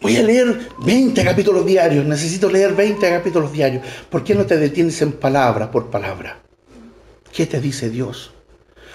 Voy 0.00 0.16
a 0.16 0.22
leer 0.24 0.58
20 0.84 1.22
capítulos 1.22 1.64
diarios, 1.64 2.04
necesito 2.04 2.50
leer 2.50 2.74
20 2.74 3.08
capítulos 3.08 3.52
diarios. 3.52 3.84
¿Por 4.10 4.24
qué 4.24 4.34
no 4.34 4.46
te 4.46 4.56
detienes 4.56 5.00
en 5.00 5.12
palabra 5.12 5.70
por 5.70 5.90
palabra? 5.90 6.40
¿Qué 7.32 7.46
te 7.46 7.60
dice 7.60 7.88
Dios? 7.88 8.32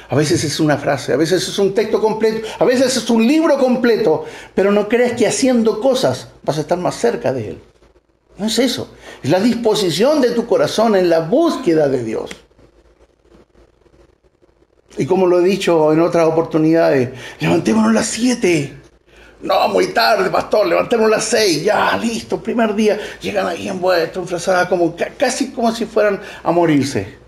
A 0.09 0.15
veces 0.15 0.43
es 0.43 0.59
una 0.59 0.77
frase, 0.77 1.13
a 1.13 1.17
veces 1.17 1.47
es 1.47 1.57
un 1.59 1.73
texto 1.73 1.99
completo, 2.01 2.47
a 2.59 2.65
veces 2.65 2.95
es 2.97 3.09
un 3.09 3.25
libro 3.25 3.57
completo, 3.57 4.25
pero 4.53 4.71
no 4.71 4.87
creas 4.87 5.13
que 5.13 5.27
haciendo 5.27 5.79
cosas 5.79 6.27
vas 6.43 6.57
a 6.57 6.61
estar 6.61 6.77
más 6.77 6.95
cerca 6.95 7.33
de 7.33 7.49
Él. 7.49 7.61
No 8.37 8.47
es 8.47 8.59
eso, 8.59 8.89
es 9.23 9.29
la 9.29 9.39
disposición 9.39 10.21
de 10.21 10.31
tu 10.31 10.45
corazón 10.45 10.95
en 10.95 11.09
la 11.09 11.19
búsqueda 11.21 11.87
de 11.87 12.03
Dios. 12.03 12.29
Y 14.97 15.05
como 15.05 15.27
lo 15.27 15.39
he 15.39 15.43
dicho 15.43 15.91
en 15.91 16.01
otras 16.01 16.27
oportunidades, 16.27 17.09
levantémonos 17.39 17.93
las 17.93 18.07
7 18.07 18.85
no, 19.45 19.67
muy 19.67 19.87
tarde, 19.87 20.31
pastor, 20.31 20.65
levantemos 20.65 21.07
las 21.07 21.25
seis, 21.25 21.63
ya, 21.63 21.95
listo, 21.97 22.41
primer 22.41 22.73
día. 22.73 22.99
Llegan 23.21 23.45
ahí 23.45 23.67
envueltos, 23.67 24.17
enfrazadas, 24.17 24.67
como, 24.67 24.95
casi 25.17 25.51
como 25.51 25.71
si 25.71 25.85
fueran 25.85 26.19
a 26.43 26.51
morirse. 26.51 27.24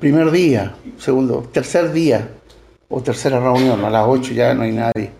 Primer 0.00 0.30
día, 0.30 0.74
segundo, 0.98 1.48
tercer 1.52 1.92
día, 1.92 2.28
o 2.88 3.00
tercera 3.02 3.40
reunión, 3.40 3.84
a 3.84 3.90
las 3.90 4.04
ocho 4.06 4.32
ya 4.32 4.54
no 4.54 4.62
hay 4.62 4.72
nadie. 4.72 5.10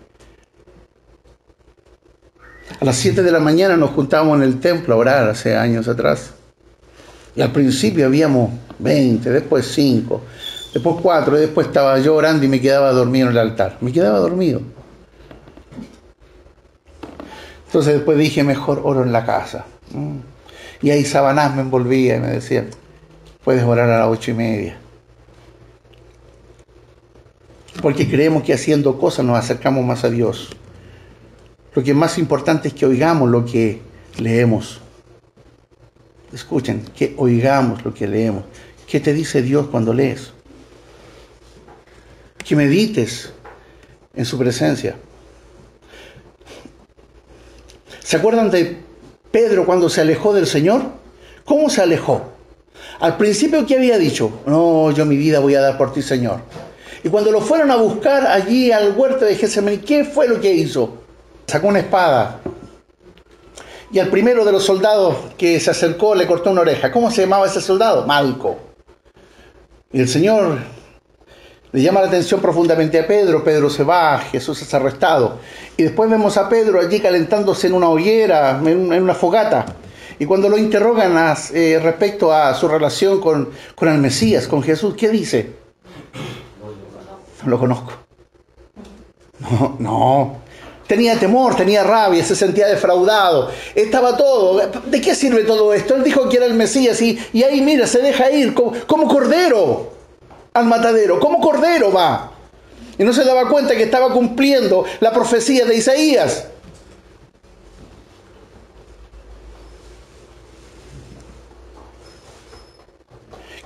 A 2.79 2.85
las 2.85 2.95
siete 2.95 3.23
de 3.23 3.31
la 3.31 3.39
mañana 3.39 3.75
nos 3.75 3.91
juntábamos 3.91 4.37
en 4.37 4.43
el 4.43 4.59
templo 4.59 4.93
a 4.93 4.97
orar 4.97 5.29
hace 5.29 5.55
años 5.55 5.87
atrás. 5.87 6.31
Y 7.35 7.41
al 7.41 7.51
principio 7.51 8.05
habíamos 8.05 8.51
20, 8.79 9.29
después 9.31 9.65
5, 9.73 10.21
después 10.73 10.95
cuatro, 11.01 11.37
y 11.37 11.41
después 11.41 11.67
estaba 11.67 11.97
yo 11.99 12.15
orando 12.15 12.45
y 12.45 12.47
me 12.47 12.61
quedaba 12.61 12.91
dormido 12.91 13.27
en 13.27 13.31
el 13.31 13.39
altar. 13.39 13.77
Me 13.81 13.91
quedaba 13.91 14.19
dormido. 14.19 14.61
Entonces 17.65 17.95
después 17.95 18.17
dije, 18.17 18.43
mejor 18.43 18.81
oro 18.83 19.03
en 19.03 19.11
la 19.11 19.25
casa. 19.25 19.65
Y 20.81 20.91
ahí 20.91 21.03
Sabanás 21.03 21.55
me 21.55 21.61
envolvía 21.61 22.17
y 22.17 22.19
me 22.19 22.27
decía, 22.27 22.65
puedes 23.47 23.63
orar 23.63 23.89
a 23.89 23.99
las 23.99 24.09
ocho 24.09 24.31
y 24.31 24.33
media. 24.33 24.77
Porque 27.81 28.05
creemos 28.09 28.43
que 28.43 28.53
haciendo 28.53 28.99
cosas 28.99 29.23
nos 29.23 29.37
acercamos 29.37 29.85
más 29.85 30.03
a 30.03 30.09
Dios. 30.09 30.49
Lo 31.73 31.81
que 31.81 31.91
es 31.91 31.95
más 31.95 32.17
importante 32.17 32.67
es 32.67 32.73
que 32.73 32.85
oigamos 32.85 33.29
lo 33.29 33.45
que 33.45 33.79
leemos. 34.17 34.81
Escuchen, 36.33 36.83
que 36.93 37.13
oigamos 37.15 37.85
lo 37.85 37.93
que 37.93 38.05
leemos. 38.05 38.43
¿Qué 38.85 38.99
te 38.99 39.13
dice 39.13 39.41
Dios 39.41 39.67
cuando 39.67 39.93
lees? 39.93 40.33
que 42.43 42.53
medites 42.53 43.31
en 44.13 44.25
su 44.25 44.37
presencia. 44.37 44.97
¿Se 48.03 48.17
acuerdan 48.17 48.51
de 48.51 48.81
Pedro 49.31 49.65
cuando 49.65 49.87
se 49.87 50.01
alejó 50.01 50.33
del 50.33 50.47
Señor? 50.47 50.81
¿Cómo 51.45 51.69
se 51.69 51.81
alejó? 51.81 52.36
Al 52.99 53.15
principio, 53.15 53.65
¿qué 53.65 53.75
había 53.75 53.97
dicho? 53.97 54.41
No, 54.45 54.91
yo 54.91 55.05
mi 55.05 55.17
vida 55.17 55.39
voy 55.39 55.53
a 55.55 55.61
dar 55.61 55.77
por 55.77 55.93
ti, 55.93 56.01
Señor. 56.01 56.39
Y 57.03 57.09
cuando 57.09 57.31
lo 57.31 57.41
fueron 57.41 57.69
a 57.69 57.75
buscar 57.75 58.25
allí 58.25 58.71
al 58.71 58.93
huerto 58.97 59.25
de 59.25 59.35
Getsemaní, 59.35 59.77
¿qué 59.77 60.03
fue 60.03 60.27
lo 60.27 60.41
que 60.41 60.51
hizo? 60.51 60.97
Sacó 61.45 61.67
una 61.67 61.79
espada. 61.79 62.39
Y 63.91 63.99
al 63.99 64.09
primero 64.09 64.43
de 64.43 64.51
los 64.51 64.65
soldados 64.65 65.15
que 65.37 65.59
se 65.59 65.69
acercó 65.69 66.15
le 66.15 66.25
cortó 66.25 66.49
una 66.51 66.61
oreja. 66.61 66.91
¿Cómo 66.91 67.11
se 67.11 67.21
llamaba 67.21 67.45
ese 67.45 67.61
soldado? 67.61 68.05
Malco. 68.05 68.57
Y 69.93 70.01
el 70.01 70.09
Señor 70.09 70.57
le 71.71 71.81
llama 71.81 72.01
la 72.01 72.07
atención 72.07 72.41
profundamente 72.41 72.99
a 72.99 73.05
Pedro, 73.05 73.43
Pedro 73.43 73.69
se 73.69 73.83
va, 73.83 74.17
Jesús 74.19 74.61
es 74.61 74.73
arrestado. 74.73 75.37
Y 75.77 75.83
después 75.83 76.09
vemos 76.09 76.35
a 76.37 76.49
Pedro 76.49 76.79
allí 76.79 76.99
calentándose 76.99 77.67
en 77.67 77.73
una 77.73 77.89
hoguera, 77.89 78.59
en 78.65 79.03
una 79.03 79.13
fogata. 79.13 79.65
Y 80.19 80.25
cuando 80.25 80.49
lo 80.49 80.57
interrogan 80.57 81.15
eh, 81.53 81.79
respecto 81.81 82.31
a 82.33 82.53
su 82.55 82.67
relación 82.67 83.21
con, 83.21 83.49
con 83.75 83.89
el 83.89 83.99
Mesías, 83.99 84.47
con 84.47 84.63
Jesús, 84.63 84.95
¿qué 84.95 85.09
dice? 85.09 85.51
No 87.43 87.51
lo 87.51 87.59
conozco. 87.59 87.91
No, 89.39 89.75
no. 89.79 90.37
Tenía 90.87 91.19
temor, 91.19 91.55
tenía 91.55 91.83
rabia, 91.83 92.23
se 92.23 92.35
sentía 92.35 92.67
defraudado. 92.67 93.51
Estaba 93.75 94.17
todo. 94.17 94.59
¿De 94.85 95.01
qué 95.01 95.13
sirve 95.13 95.43
todo 95.43 95.73
esto? 95.73 95.95
Él 95.95 96.03
dijo 96.03 96.27
que 96.29 96.37
era 96.37 96.45
el 96.45 96.53
Mesías 96.53 97.01
y, 97.01 97.19
y 97.33 97.43
ahí, 97.43 97.61
mira, 97.61 97.85
se 97.85 97.99
deja 97.99 98.31
ir 98.31 98.53
como, 98.53 98.73
como 98.87 99.07
cordero 99.07 99.91
al 100.53 100.65
matadero. 100.65 101.19
Como 101.19 101.39
cordero 101.41 101.91
va. 101.91 102.31
Y 102.97 103.03
no 103.03 103.13
se 103.13 103.23
daba 103.23 103.49
cuenta 103.49 103.75
que 103.75 103.83
estaba 103.83 104.11
cumpliendo 104.11 104.85
la 105.01 105.11
profecía 105.11 105.65
de 105.65 105.75
Isaías. 105.75 106.47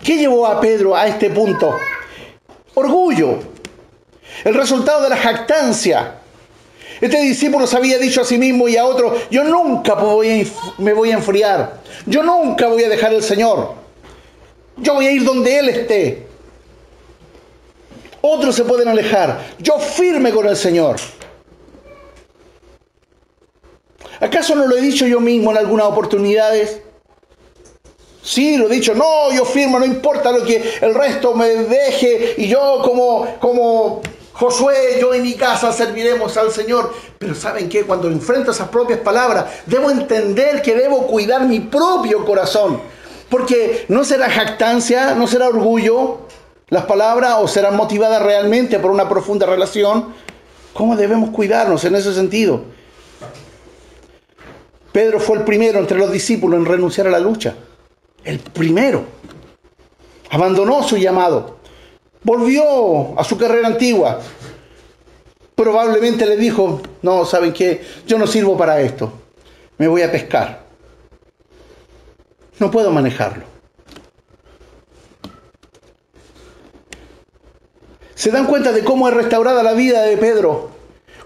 ¿Qué 0.04 0.18
llevó 0.18 0.48
a 0.48 0.60
Pedro 0.60 0.96
a 0.96 1.08
este 1.08 1.30
punto? 1.30 1.78
Orgullo. 2.76 3.40
El 4.44 4.54
resultado 4.56 5.04
de 5.04 5.10
la 5.10 5.18
jactancia. 5.18 6.16
Este 7.00 7.20
discípulo 7.22 7.66
se 7.66 7.78
había 7.78 7.98
dicho 7.98 8.22
a 8.22 8.26
sí 8.26 8.38
mismo 8.38 8.68
y 8.68 8.78
a 8.78 8.86
otro, 8.86 9.16
yo 9.32 9.44
nunca 9.44 9.96
me 9.96 10.94
voy 10.94 11.10
a 11.10 11.14
enfriar, 11.14 11.82
yo 12.06 12.22
nunca 12.22 12.68
voy 12.68 12.84
a 12.84 12.90
dejar 12.90 13.10
al 13.10 13.24
Señor, 13.24 13.74
yo 14.78 14.94
voy 14.94 15.08
a 15.08 15.12
ir 15.12 15.24
donde 15.24 15.58
Él 15.58 15.70
esté. 15.70 16.28
Otros 18.22 18.54
se 18.54 18.66
pueden 18.66 18.88
alejar, 18.88 19.48
yo 19.58 19.80
firme 19.80 20.32
con 20.32 20.48
el 20.48 20.56
Señor. 20.56 20.98
¿Acaso 24.20 24.54
no 24.54 24.68
lo 24.68 24.78
he 24.78 24.82
dicho 24.82 25.08
yo 25.08 25.20
mismo 25.20 25.50
en 25.50 25.58
algunas 25.58 25.88
oportunidades? 25.88 26.82
Sí, 28.24 28.58
lo 28.58 28.68
he 28.68 28.76
dicho, 28.76 28.94
no, 28.94 29.32
yo 29.34 29.46
firmo, 29.46 29.80
no 29.80 29.86
importa 29.86 30.32
lo 30.32 30.44
que 30.44 30.76
el 30.82 30.94
resto 30.94 31.34
me 31.34 31.48
deje 31.48 32.36
y 32.38 32.48
yo 32.48 32.82
como, 32.84 33.38
como 33.40 34.02
Josué, 34.34 34.98
yo 35.00 35.14
en 35.14 35.24
mi 35.24 35.34
casa 35.34 35.72
serviremos 35.72 36.38
al 36.38 36.52
Señor. 36.52 36.94
Pero 37.18 37.36
¿saben 37.36 37.68
qué? 37.68 37.84
Cuando 37.84 38.08
enfrento 38.08 38.52
esas 38.52 38.70
propias 38.70 39.00
palabras, 39.00 39.46
debo 39.66 39.90
entender 39.90 40.62
que 40.62 40.76
debo 40.76 41.08
cuidar 41.08 41.48
mi 41.48 41.60
propio 41.60 42.26
corazón. 42.26 42.82
Porque 43.30 43.86
no 43.88 44.04
será 44.04 44.30
jactancia, 44.30 45.16
no 45.16 45.28
será 45.28 45.48
orgullo 45.48 46.20
las 46.70 46.86
palabras 46.86 47.36
o 47.40 47.48
serán 47.48 47.76
motivadas 47.76 48.22
realmente 48.22 48.80
por 48.80 48.92
una 48.92 49.10
profunda 49.10 49.46
relación. 49.46 50.14
¿Cómo 50.74 50.96
debemos 50.96 51.32
cuidarnos 51.32 51.84
en 51.86 51.96
ese 51.96 52.14
sentido? 52.14 52.64
Pedro 54.92 55.20
fue 55.20 55.38
el 55.38 55.44
primero 55.44 55.80
entre 55.80 55.98
los 55.98 56.12
discípulos 56.12 56.60
en 56.60 56.66
renunciar 56.66 57.08
a 57.08 57.12
la 57.12 57.20
lucha. 57.20 57.56
El 58.24 58.40
primero. 58.40 59.04
Abandonó 60.30 60.84
su 60.84 60.98
llamado. 60.98 61.58
Volvió 62.24 63.20
a 63.20 63.24
su 63.24 63.38
carrera 63.38 63.68
antigua. 63.68 64.20
Probablemente 65.56 66.26
le 66.26 66.38
dijo, 66.38 66.82
no, 67.02 67.26
¿saben 67.26 67.54
qué? 67.54 67.86
Yo 68.08 68.18
no 68.18 68.28
sirvo 68.28 68.58
para 68.58 68.82
esto. 68.82 69.12
Me 69.78 69.88
voy 69.88 70.02
a 70.02 70.12
pescar. 70.12 70.64
No 72.60 72.70
puedo 72.70 72.92
manejarlo. 72.92 73.44
¿Se 78.14 78.30
dan 78.30 78.46
cuenta 78.46 78.72
de 78.72 78.84
cómo 78.84 79.10
es 79.10 79.16
restaurada 79.16 79.64
la 79.64 79.74
vida 79.74 80.04
de 80.04 80.16
Pedro? 80.16 80.70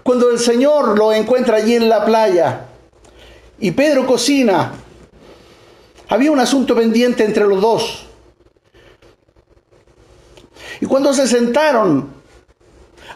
Cuando 0.02 0.30
el 0.30 0.38
Señor 0.38 0.96
lo 0.96 1.12
encuentra 1.12 1.58
allí 1.58 1.74
en 1.74 1.90
la 1.90 2.06
playa 2.06 2.68
y 3.58 3.72
Pedro 3.72 4.06
cocina 4.06 4.72
había 6.08 6.30
un 6.30 6.40
asunto 6.40 6.74
pendiente 6.74 7.24
entre 7.24 7.46
los 7.46 7.60
dos. 7.60 8.06
Y 10.80 10.86
cuando 10.86 11.12
se 11.12 11.26
sentaron 11.26 12.10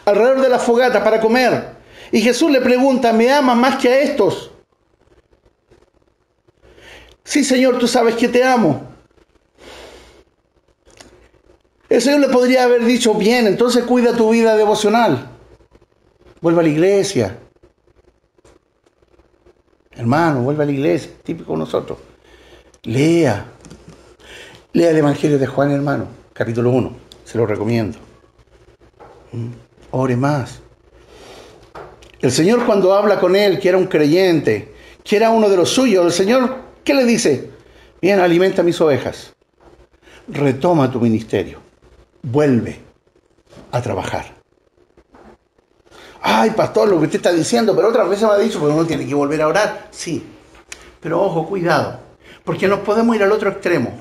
alrededor 0.05 0.41
de 0.41 0.49
la 0.49 0.59
fogata 0.59 1.05
para 1.05 1.21
comer, 1.21 1.81
y 2.13 2.21
Jesús 2.21 2.51
le 2.51 2.61
pregunta, 2.61 3.13
¿me 3.13 3.31
amas 3.31 3.57
más 3.57 3.77
que 3.77 3.89
a 3.89 4.01
estos? 4.01 4.51
Sí, 7.23 7.45
Señor, 7.45 7.79
tú 7.79 7.87
sabes 7.87 8.17
que 8.17 8.29
te 8.29 8.43
amo. 8.43 8.89
El 11.89 12.01
Señor 12.01 12.21
le 12.21 12.29
podría 12.29 12.65
haber 12.65 12.85
dicho, 12.85 13.15
bien, 13.15 13.47
entonces 13.47 13.85
cuida 13.85 14.17
tu 14.17 14.31
vida 14.31 14.57
devocional. 14.57 15.29
Vuelve 16.41 16.61
a 16.61 16.63
la 16.63 16.69
iglesia. 16.69 17.39
Hermano, 19.93 20.43
vuelve 20.43 20.63
a 20.63 20.67
la 20.67 20.73
iglesia, 20.73 21.11
típico 21.23 21.53
de 21.53 21.59
nosotros. 21.59 21.99
Lea. 22.85 23.45
Lea 24.73 24.91
el 24.91 24.97
Evangelio 24.97 25.39
de 25.39 25.47
Juan, 25.47 25.71
hermano, 25.71 26.07
capítulo 26.33 26.71
1. 26.71 26.97
Se 27.25 27.37
lo 27.37 27.45
recomiendo. 27.45 27.99
Mm, 29.33 29.51
ore 29.91 30.17
más. 30.17 30.61
El 32.21 32.33
Señor 32.33 32.65
cuando 32.65 32.95
habla 32.95 33.21
con 33.21 33.37
él, 33.37 33.59
que 33.61 33.69
era 33.69 33.77
un 33.77 33.87
creyente, 33.87 34.75
que 35.05 35.17
era 35.17 35.29
uno 35.29 35.51
de 35.51 35.59
los 35.59 35.69
suyos, 35.69 36.07
el 36.07 36.13
Señor, 36.13 36.57
¿qué 36.83 36.95
le 36.95 37.05
dice? 37.05 37.51
Bien, 38.01 38.19
alimenta 38.19 38.63
mis 38.63 38.81
ovejas. 38.81 39.35
Retoma 40.29 40.91
tu 40.91 41.01
ministerio. 41.01 41.61
Vuelve 42.23 42.81
a 43.73 43.83
trabajar. 43.83 44.37
Ay, 46.23 46.51
pastor, 46.53 46.89
lo 46.89 46.99
que 46.99 47.05
usted 47.05 47.17
está 47.19 47.33
diciendo, 47.33 47.77
pero 47.77 47.89
otras 47.89 48.09
veces 48.09 48.27
me 48.27 48.33
ha 48.33 48.39
dicho, 48.39 48.59
pues 48.59 48.73
uno 48.73 48.87
tiene 48.87 49.07
que 49.07 49.15
volver 49.15 49.43
a 49.43 49.49
orar. 49.49 49.89
Sí, 49.91 50.25
pero 50.99 51.21
ojo, 51.21 51.47
cuidado 51.47 52.10
porque 52.45 52.69
nos 52.69 52.81
podemos 52.81 53.15
ir 53.17 53.23
al 53.23 53.33
otro 53.33 53.51
extremo, 53.51 53.93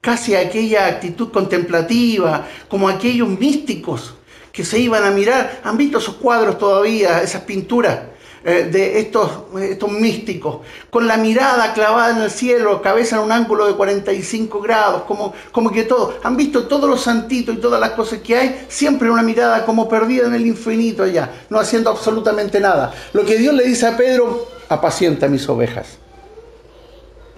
casi 0.00 0.34
a 0.34 0.40
aquella 0.40 0.86
actitud 0.86 1.30
contemplativa, 1.30 2.46
como 2.68 2.88
aquellos 2.88 3.28
místicos 3.28 4.14
que 4.52 4.64
se 4.64 4.78
iban 4.78 5.04
a 5.04 5.10
mirar. 5.10 5.60
¿Han 5.64 5.76
visto 5.76 5.98
esos 5.98 6.16
cuadros 6.16 6.58
todavía, 6.58 7.22
esas 7.22 7.42
pinturas? 7.42 7.98
Eh, 8.42 8.70
de 8.72 8.98
estos, 9.00 9.30
estos 9.60 9.92
místicos, 9.92 10.60
con 10.88 11.06
la 11.06 11.18
mirada 11.18 11.74
clavada 11.74 12.16
en 12.16 12.22
el 12.22 12.30
cielo, 12.30 12.80
cabeza 12.80 13.16
en 13.16 13.24
un 13.24 13.32
ángulo 13.32 13.66
de 13.66 13.74
45 13.74 14.62
grados, 14.62 15.02
como, 15.02 15.34
como 15.52 15.70
que 15.70 15.82
todo. 15.82 16.14
Han 16.22 16.38
visto 16.38 16.66
todos 16.66 16.88
los 16.88 17.02
santitos 17.02 17.54
y 17.54 17.58
todas 17.58 17.78
las 17.78 17.90
cosas 17.90 18.20
que 18.20 18.34
hay, 18.34 18.64
siempre 18.68 19.10
una 19.10 19.22
mirada 19.22 19.66
como 19.66 19.86
perdida 19.90 20.26
en 20.26 20.32
el 20.32 20.46
infinito 20.46 21.02
allá, 21.02 21.30
no 21.50 21.58
haciendo 21.60 21.90
absolutamente 21.90 22.60
nada. 22.60 22.94
Lo 23.12 23.26
que 23.26 23.36
Dios 23.36 23.52
le 23.52 23.64
dice 23.64 23.86
a 23.86 23.96
Pedro, 23.98 24.48
apacienta 24.70 25.28
mis 25.28 25.46
ovejas. 25.46 25.98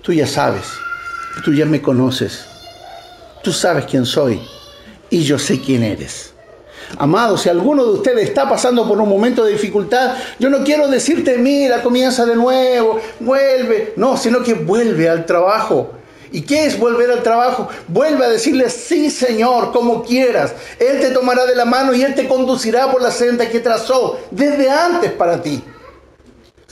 Tú 0.03 0.13
ya 0.13 0.27
sabes, 0.27 0.65
tú 1.45 1.55
ya 1.55 1.65
me 1.65 1.81
conoces, 1.81 2.45
tú 3.41 3.53
sabes 3.53 3.85
quién 3.85 4.05
soy 4.05 4.41
y 5.09 5.23
yo 5.23 5.39
sé 5.39 5.61
quién 5.61 5.85
eres. 5.85 6.33
Amado, 6.99 7.39
si 7.39 7.49
alguno 7.49 7.85
de 7.85 7.93
ustedes 7.93 8.29
está 8.29 8.49
pasando 8.49 8.89
por 8.89 9.01
un 9.01 9.09
momento 9.09 9.45
de 9.45 9.53
dificultad, 9.53 10.17
yo 10.41 10.51
no 10.51 10.65
quiero 10.65 10.89
decirte, 10.89 11.39
mira, 11.39 11.85
comienza 11.85 12.27
de 12.27 12.35
nuevo, 12.35 13.01
vuelve. 13.21 13.93
No, 13.97 14.17
sino 14.17 14.43
que 14.43 14.55
vuelve 14.55 15.09
al 15.09 15.25
trabajo. 15.25 15.93
¿Y 16.33 16.43
qué 16.43 16.67
es 16.67 16.79
volver 16.81 17.11
al 17.11 17.23
trabajo? 17.23 17.69
Vuelve 17.87 18.25
a 18.25 18.29
decirle, 18.29 18.71
sí 18.71 19.09
Señor, 19.09 19.71
como 19.71 20.03
quieras. 20.03 20.53
Él 20.81 20.99
te 21.01 21.11
tomará 21.11 21.47
de 21.47 21.55
la 21.55 21.65
mano 21.65 21.95
y 21.95 22.03
Él 22.03 22.17
te 22.17 22.27
conducirá 22.27 22.91
por 22.91 23.03
la 23.03 23.13
senda 23.13 23.49
que 23.49 23.61
trazó 23.61 24.19
desde 24.33 24.69
antes 24.69 25.13
para 25.13 25.41
ti. 25.41 25.63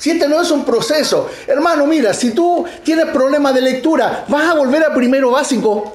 Si 0.00 0.10
este 0.10 0.26
no 0.26 0.40
es 0.40 0.50
un 0.50 0.64
proceso, 0.64 1.28
hermano, 1.46 1.86
mira, 1.86 2.14
si 2.14 2.30
tú 2.30 2.64
tienes 2.82 3.04
problemas 3.08 3.52
de 3.54 3.60
lectura, 3.60 4.24
vas 4.28 4.48
a 4.48 4.54
volver 4.54 4.82
a 4.82 4.94
primero 4.94 5.30
básico. 5.30 5.94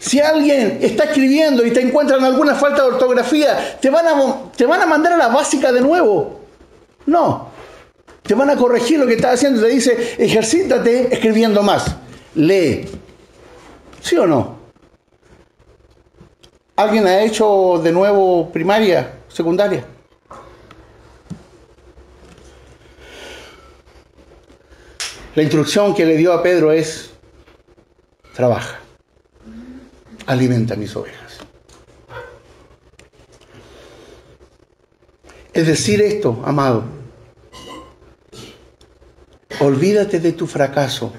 Si 0.00 0.18
alguien 0.18 0.80
está 0.82 1.04
escribiendo 1.04 1.64
y 1.64 1.70
te 1.70 1.80
encuentran 1.80 2.24
alguna 2.24 2.56
falta 2.56 2.82
de 2.82 2.88
ortografía, 2.88 3.78
¿te 3.80 3.88
van, 3.88 4.08
a, 4.08 4.50
¿te 4.56 4.66
van 4.66 4.82
a 4.82 4.86
mandar 4.86 5.12
a 5.12 5.16
la 5.16 5.28
básica 5.28 5.70
de 5.70 5.80
nuevo? 5.80 6.40
No. 7.06 7.50
Te 8.24 8.34
van 8.34 8.50
a 8.50 8.56
corregir 8.56 8.98
lo 8.98 9.06
que 9.06 9.14
estás 9.14 9.34
haciendo. 9.34 9.62
Te 9.62 9.68
dice, 9.68 10.16
ejercítate 10.18 11.14
escribiendo 11.14 11.62
más. 11.62 11.84
Lee. 12.34 12.88
¿Sí 14.02 14.16
o 14.16 14.26
no? 14.26 14.59
¿Alguien 16.80 17.06
ha 17.06 17.22
hecho 17.22 17.78
de 17.84 17.92
nuevo 17.92 18.50
primaria, 18.50 19.18
secundaria? 19.28 19.84
La 25.34 25.42
instrucción 25.42 25.94
que 25.94 26.06
le 26.06 26.16
dio 26.16 26.32
a 26.32 26.42
Pedro 26.42 26.72
es, 26.72 27.10
trabaja, 28.34 28.80
alimenta 30.24 30.74
mis 30.74 30.96
ovejas. 30.96 31.40
Es 35.52 35.66
decir 35.66 36.00
esto, 36.00 36.40
amado, 36.46 36.84
olvídate 39.60 40.18
de 40.18 40.32
tu 40.32 40.46
fracaso, 40.46 41.12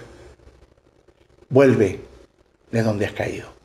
vuelve 1.49 1.99
de 2.71 2.81
donde 2.81 3.05
has 3.05 3.13
caído 3.13 3.60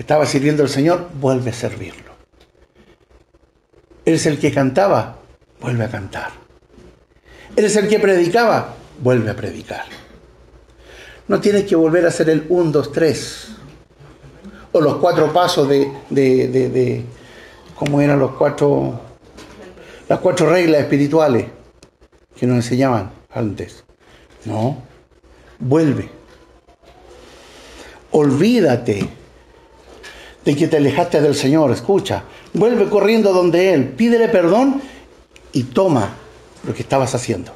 estaba 0.00 0.24
sirviendo 0.24 0.62
al 0.62 0.70
Señor, 0.70 1.10
vuelve 1.20 1.50
a 1.50 1.52
servirlo. 1.52 2.12
Eres 4.02 4.24
el 4.24 4.38
que 4.38 4.50
cantaba, 4.50 5.18
vuelve 5.60 5.84
a 5.84 5.90
cantar. 5.90 6.30
Eres 7.54 7.76
el 7.76 7.86
que 7.86 8.00
predicaba, 8.00 8.76
vuelve 9.02 9.30
a 9.30 9.36
predicar. 9.36 9.84
No 11.28 11.38
tienes 11.38 11.64
que 11.64 11.76
volver 11.76 12.06
a 12.06 12.08
hacer 12.08 12.30
el 12.30 12.46
1, 12.48 12.70
2, 12.70 12.92
3. 12.92 13.48
O 14.72 14.80
los 14.80 14.96
cuatro 14.96 15.30
pasos 15.34 15.68
de, 15.68 15.92
de, 16.08 16.48
de, 16.48 16.68
de 16.70 17.04
¿cómo 17.74 18.00
eran 18.00 18.18
los 18.18 18.30
cuatro, 18.32 18.98
las 20.08 20.18
cuatro 20.20 20.48
reglas 20.48 20.80
espirituales 20.80 21.44
que 22.34 22.46
nos 22.46 22.56
enseñaban 22.56 23.10
antes? 23.30 23.84
No, 24.46 24.82
vuelve. 25.58 26.08
Olvídate 28.12 29.19
de 30.44 30.56
que 30.56 30.68
te 30.68 30.78
alejaste 30.78 31.20
del 31.20 31.34
Señor, 31.34 31.70
escucha, 31.70 32.24
vuelve 32.52 32.88
corriendo 32.88 33.32
donde 33.32 33.74
Él, 33.74 33.88
pídele 33.88 34.28
perdón 34.28 34.80
y 35.52 35.64
toma 35.64 36.14
lo 36.66 36.74
que 36.74 36.82
estabas 36.82 37.14
haciendo. 37.14 37.52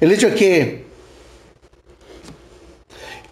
El 0.00 0.10
hecho 0.10 0.28
es 0.28 0.34
que 0.34 0.82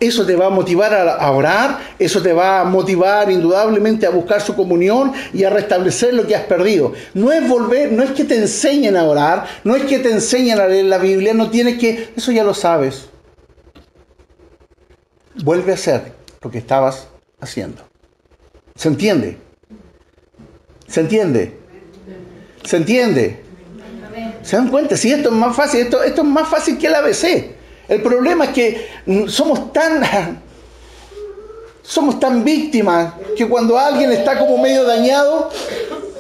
Eso 0.00 0.24
te 0.24 0.34
va 0.34 0.46
a 0.46 0.50
motivar 0.50 0.94
a, 0.94 1.30
orar, 1.30 1.78
eso 1.98 2.22
te 2.22 2.32
va 2.32 2.60
a 2.60 2.64
motivar 2.64 3.30
indudablemente 3.30 4.06
a 4.06 4.10
buscar 4.10 4.40
su 4.40 4.56
comunión 4.56 5.12
y 5.34 5.44
a 5.44 5.50
restablecer 5.50 6.14
lo 6.14 6.26
que 6.26 6.34
has 6.34 6.44
perdido. 6.44 6.94
No 7.12 7.30
es 7.30 7.46
volver, 7.46 7.92
no 7.92 8.02
es 8.02 8.12
que 8.12 8.24
te 8.24 8.36
enseñen 8.36 8.96
a 8.96 9.04
orar, 9.04 9.46
no 9.62 9.76
es 9.76 9.82
que 9.82 9.98
te 9.98 10.10
enseñen 10.10 10.58
a 10.58 10.66
leer 10.66 10.86
la 10.86 10.96
Biblia, 10.96 11.34
no 11.34 11.50
tienes 11.50 11.78
que, 11.78 12.08
eso 12.16 12.32
ya 12.32 12.42
lo 12.42 12.54
sabes. 12.54 13.10
Vuelve 15.34 15.72
a 15.72 15.74
hacer 15.74 16.19
lo 16.42 16.50
que 16.50 16.58
estabas 16.58 17.08
haciendo. 17.40 17.82
¿Se 18.74 18.88
entiende? 18.88 19.38
¿Se 20.86 21.00
entiende? 21.00 21.58
¿Se 22.64 22.76
entiende? 22.76 23.42
¿Se 24.42 24.56
dan 24.56 24.68
cuenta? 24.68 24.96
Si 24.96 25.12
esto 25.12 25.28
es 25.28 25.34
más 25.34 25.54
fácil, 25.54 25.80
esto, 25.80 26.02
esto 26.02 26.22
es 26.22 26.28
más 26.28 26.48
fácil 26.48 26.78
que 26.78 26.86
el 26.86 26.94
ABC. 26.94 27.54
El 27.88 28.02
problema 28.02 28.46
es 28.46 28.50
que 28.50 28.88
somos 29.28 29.72
tan, 29.72 30.40
somos 31.82 32.18
tan 32.18 32.44
víctimas 32.44 33.14
que 33.36 33.48
cuando 33.48 33.78
alguien 33.78 34.12
está 34.12 34.38
como 34.38 34.58
medio 34.58 34.84
dañado, 34.84 35.50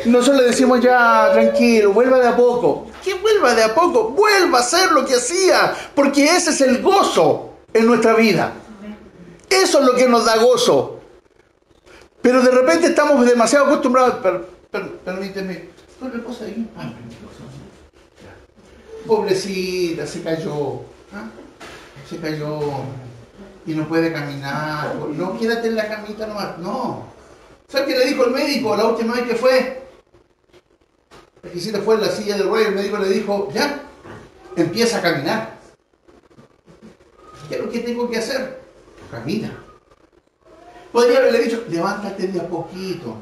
nosotros 0.04 0.42
le 0.42 0.48
decimos 0.48 0.80
ya, 0.80 1.30
tranquilo, 1.32 1.92
vuelva 1.92 2.18
de 2.18 2.28
a 2.28 2.36
poco. 2.36 2.88
¿Qué 3.02 3.14
vuelva 3.14 3.54
de 3.54 3.62
a 3.62 3.74
poco? 3.74 4.10
Vuelva 4.10 4.58
a 4.58 4.60
hacer 4.60 4.90
lo 4.92 5.06
que 5.06 5.14
hacía, 5.14 5.74
porque 5.94 6.24
ese 6.24 6.50
es 6.50 6.60
el 6.60 6.82
gozo 6.82 7.50
en 7.72 7.86
nuestra 7.86 8.14
vida. 8.14 8.52
Eso 9.50 9.80
es 9.80 9.84
lo 9.84 9.94
que 9.94 10.08
nos 10.08 10.24
da 10.24 10.36
gozo. 10.38 11.00
Pero 12.22 12.42
de 12.42 12.50
repente 12.50 12.86
estamos 12.86 13.26
demasiado 13.26 13.66
acostumbrados. 13.66 14.16
permíteme, 15.04 15.68
ahí? 16.40 16.70
Ah, 16.76 16.92
Pobrecita, 19.06 20.06
se 20.06 20.22
cayó. 20.22 20.82
¿ah? 21.12 21.28
se 22.08 22.18
cayó 22.18 22.60
y 23.66 23.74
no 23.74 23.88
puede 23.88 24.12
caminar. 24.12 24.94
No, 24.96 25.38
quédate 25.38 25.68
en 25.68 25.76
la 25.76 25.88
camita 25.88 26.26
nomás. 26.26 26.58
No. 26.58 27.04
¿Sabes 27.68 27.88
qué 27.88 27.98
le 27.98 28.06
dijo 28.06 28.24
el 28.24 28.32
médico 28.32 28.76
la 28.76 28.86
última 28.86 29.14
vez 29.14 29.24
que 29.24 29.34
fue? 29.34 29.80
que 31.42 31.58
si 31.58 31.70
fue 31.72 31.94
en 31.94 32.00
la 32.02 32.08
silla 32.08 32.36
del 32.36 32.50
rey, 32.50 32.66
el 32.66 32.74
médico 32.74 32.98
le 32.98 33.08
dijo, 33.08 33.48
ya, 33.52 33.80
empieza 34.56 34.98
a 34.98 35.02
caminar. 35.02 35.58
¿Qué 37.48 37.56
es 37.56 37.60
lo 37.62 37.70
que 37.70 37.80
tengo 37.80 38.10
que 38.10 38.18
hacer? 38.18 38.59
Camina. 39.10 39.50
Podría 40.92 41.18
haberle 41.18 41.44
dicho, 41.44 41.64
levántate 41.68 42.28
de 42.28 42.40
a 42.40 42.48
poquito. 42.48 43.16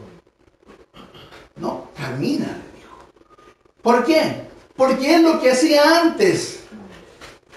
No, 1.57 1.89
camina, 1.97 2.47
le 2.47 2.79
dijo. 2.79 2.99
¿Por 3.83 4.05
qué? 4.05 4.49
Porque 4.77 5.17
es 5.17 5.23
lo 5.23 5.41
que 5.41 5.51
hacía 5.51 6.01
antes. 6.01 6.61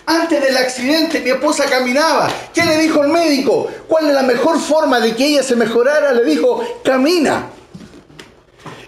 Antes 0.05 0.41
del 0.41 0.57
accidente 0.57 1.21
mi 1.21 1.29
esposa 1.29 1.65
caminaba. 1.69 2.29
¿Qué 2.53 2.65
le 2.65 2.77
dijo 2.77 3.03
el 3.03 3.09
médico? 3.09 3.67
¿Cuál 3.87 4.07
es 4.07 4.13
la 4.13 4.23
mejor 4.23 4.59
forma 4.59 4.99
de 4.99 5.15
que 5.15 5.27
ella 5.27 5.43
se 5.43 5.55
mejorara? 5.55 6.11
Le 6.13 6.23
dijo, 6.25 6.63
camina. 6.83 7.49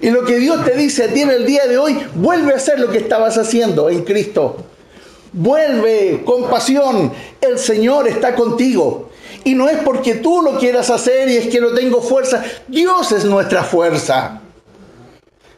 Y 0.01 0.09
lo 0.09 0.25
que 0.25 0.37
Dios 0.37 0.65
te 0.65 0.75
dice 0.75 1.05
a 1.05 1.13
ti 1.13 1.21
en 1.21 1.29
el 1.29 1.45
día 1.45 1.65
de 1.65 1.77
hoy, 1.77 1.97
vuelve 2.15 2.53
a 2.53 2.57
hacer 2.57 2.79
lo 2.79 2.89
que 2.89 2.97
estabas 2.97 3.37
haciendo 3.37 3.89
en 3.89 4.03
Cristo. 4.03 4.57
Vuelve 5.31 6.23
con 6.25 6.49
pasión. 6.49 7.13
El 7.39 7.57
Señor 7.57 8.07
está 8.07 8.35
contigo. 8.35 9.11
Y 9.43 9.55
no 9.55 9.67
es 9.69 9.77
porque 9.79 10.15
tú 10.15 10.41
lo 10.41 10.57
quieras 10.57 10.89
hacer 10.89 11.29
y 11.29 11.37
es 11.37 11.47
que 11.47 11.59
no 11.59 11.73
tengo 11.73 12.01
fuerza. 12.01 12.43
Dios 12.67 13.11
es 13.11 13.25
nuestra 13.25 13.63
fuerza. 13.63 14.41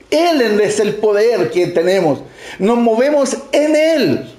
Él 0.09 0.41
es 0.61 0.79
el 0.79 0.95
poder 0.95 1.51
que 1.51 1.67
tenemos. 1.67 2.19
Nos 2.59 2.77
movemos 2.77 3.38
en 3.51 3.75
Él. 3.75 4.31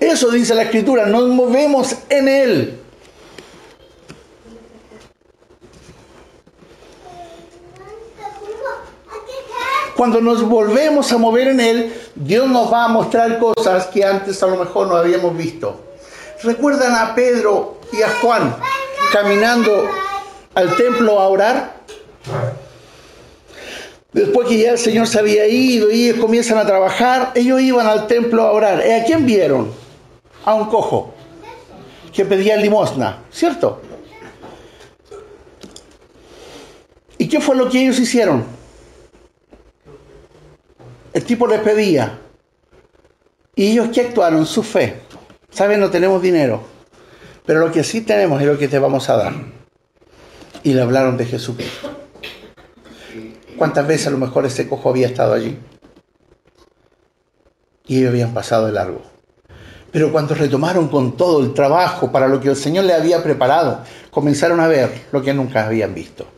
Eso 0.00 0.30
dice 0.30 0.54
la 0.54 0.62
escritura, 0.62 1.06
nos 1.06 1.28
movemos 1.28 1.96
en 2.08 2.28
Él. 2.28 2.80
Cuando 9.96 10.20
nos 10.20 10.46
volvemos 10.46 11.10
a 11.10 11.16
mover 11.16 11.48
en 11.48 11.60
Él, 11.60 11.92
Dios 12.14 12.46
nos 12.48 12.70
va 12.70 12.84
a 12.84 12.88
mostrar 12.88 13.38
cosas 13.38 13.86
que 13.86 14.04
antes 14.04 14.42
a 14.42 14.46
lo 14.46 14.56
mejor 14.56 14.88
no 14.88 14.96
habíamos 14.96 15.34
visto. 15.34 15.80
¿Recuerdan 16.42 16.94
a 16.94 17.14
Pedro 17.14 17.80
y 17.92 18.02
a 18.02 18.08
Juan 18.20 18.56
caminando 19.12 19.88
al 20.54 20.76
templo 20.76 21.18
a 21.18 21.28
orar? 21.28 21.76
Después 24.12 24.48
que 24.48 24.58
ya 24.58 24.72
el 24.72 24.78
Señor 24.78 25.06
se 25.06 25.18
había 25.18 25.46
ido 25.46 25.90
y 25.90 26.08
ellos 26.08 26.20
comienzan 26.20 26.58
a 26.58 26.66
trabajar, 26.66 27.32
ellos 27.34 27.60
iban 27.60 27.86
al 27.86 28.06
templo 28.06 28.42
a 28.42 28.52
orar. 28.52 28.80
¿A 28.80 29.04
quién 29.04 29.26
vieron? 29.26 29.86
a 30.46 30.54
un 30.54 30.66
cojo 30.66 31.12
que 32.12 32.24
pedía 32.24 32.56
limosna, 32.56 33.24
¿cierto? 33.30 33.82
¿Y 37.18 37.28
qué 37.28 37.40
fue 37.40 37.56
lo 37.56 37.68
que 37.68 37.82
ellos 37.82 37.98
hicieron? 37.98 38.44
El 41.12 41.24
tipo 41.24 41.46
les 41.46 41.60
pedía. 41.60 42.20
¿Y 43.56 43.72
ellos 43.72 43.88
qué 43.92 44.02
actuaron? 44.02 44.46
Su 44.46 44.62
fe. 44.62 45.00
Saben, 45.56 45.80
no 45.80 45.88
tenemos 45.88 46.20
dinero, 46.20 46.60
pero 47.46 47.60
lo 47.60 47.72
que 47.72 47.82
sí 47.82 48.02
tenemos 48.02 48.42
es 48.42 48.46
lo 48.46 48.58
que 48.58 48.68
te 48.68 48.78
vamos 48.78 49.08
a 49.08 49.16
dar. 49.16 49.32
Y 50.62 50.74
le 50.74 50.82
hablaron 50.82 51.16
de 51.16 51.24
Jesucristo. 51.24 51.96
¿Cuántas 53.56 53.86
veces 53.86 54.08
a 54.08 54.10
lo 54.10 54.18
mejor 54.18 54.44
ese 54.44 54.68
cojo 54.68 54.90
había 54.90 55.06
estado 55.06 55.32
allí? 55.32 55.58
Y 57.86 58.00
ellos 58.00 58.10
habían 58.10 58.34
pasado 58.34 58.66
de 58.66 58.72
largo. 58.72 59.00
Pero 59.90 60.12
cuando 60.12 60.34
retomaron 60.34 60.88
con 60.88 61.16
todo 61.16 61.42
el 61.42 61.54
trabajo 61.54 62.12
para 62.12 62.28
lo 62.28 62.38
que 62.38 62.50
el 62.50 62.56
Señor 62.56 62.84
le 62.84 62.92
había 62.92 63.22
preparado, 63.22 63.80
comenzaron 64.10 64.60
a 64.60 64.68
ver 64.68 65.06
lo 65.10 65.22
que 65.22 65.32
nunca 65.32 65.64
habían 65.64 65.94
visto. 65.94 66.35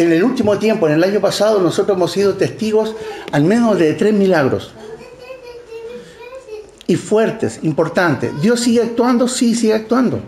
En 0.00 0.12
el 0.12 0.24
último 0.24 0.58
tiempo, 0.58 0.86
en 0.86 0.94
el 0.94 1.04
año 1.04 1.20
pasado, 1.20 1.60
nosotros 1.60 1.96
hemos 1.96 2.12
sido 2.12 2.34
testigos 2.34 2.94
al 3.32 3.44
menos 3.44 3.78
de 3.78 3.92
tres 3.94 4.14
milagros. 4.14 4.72
Y 6.86 6.96
fuertes, 6.96 7.60
importantes. 7.62 8.32
Dios 8.40 8.60
sigue 8.60 8.82
actuando, 8.82 9.28
sí, 9.28 9.54
sigue 9.54 9.74
actuando. 9.74 10.20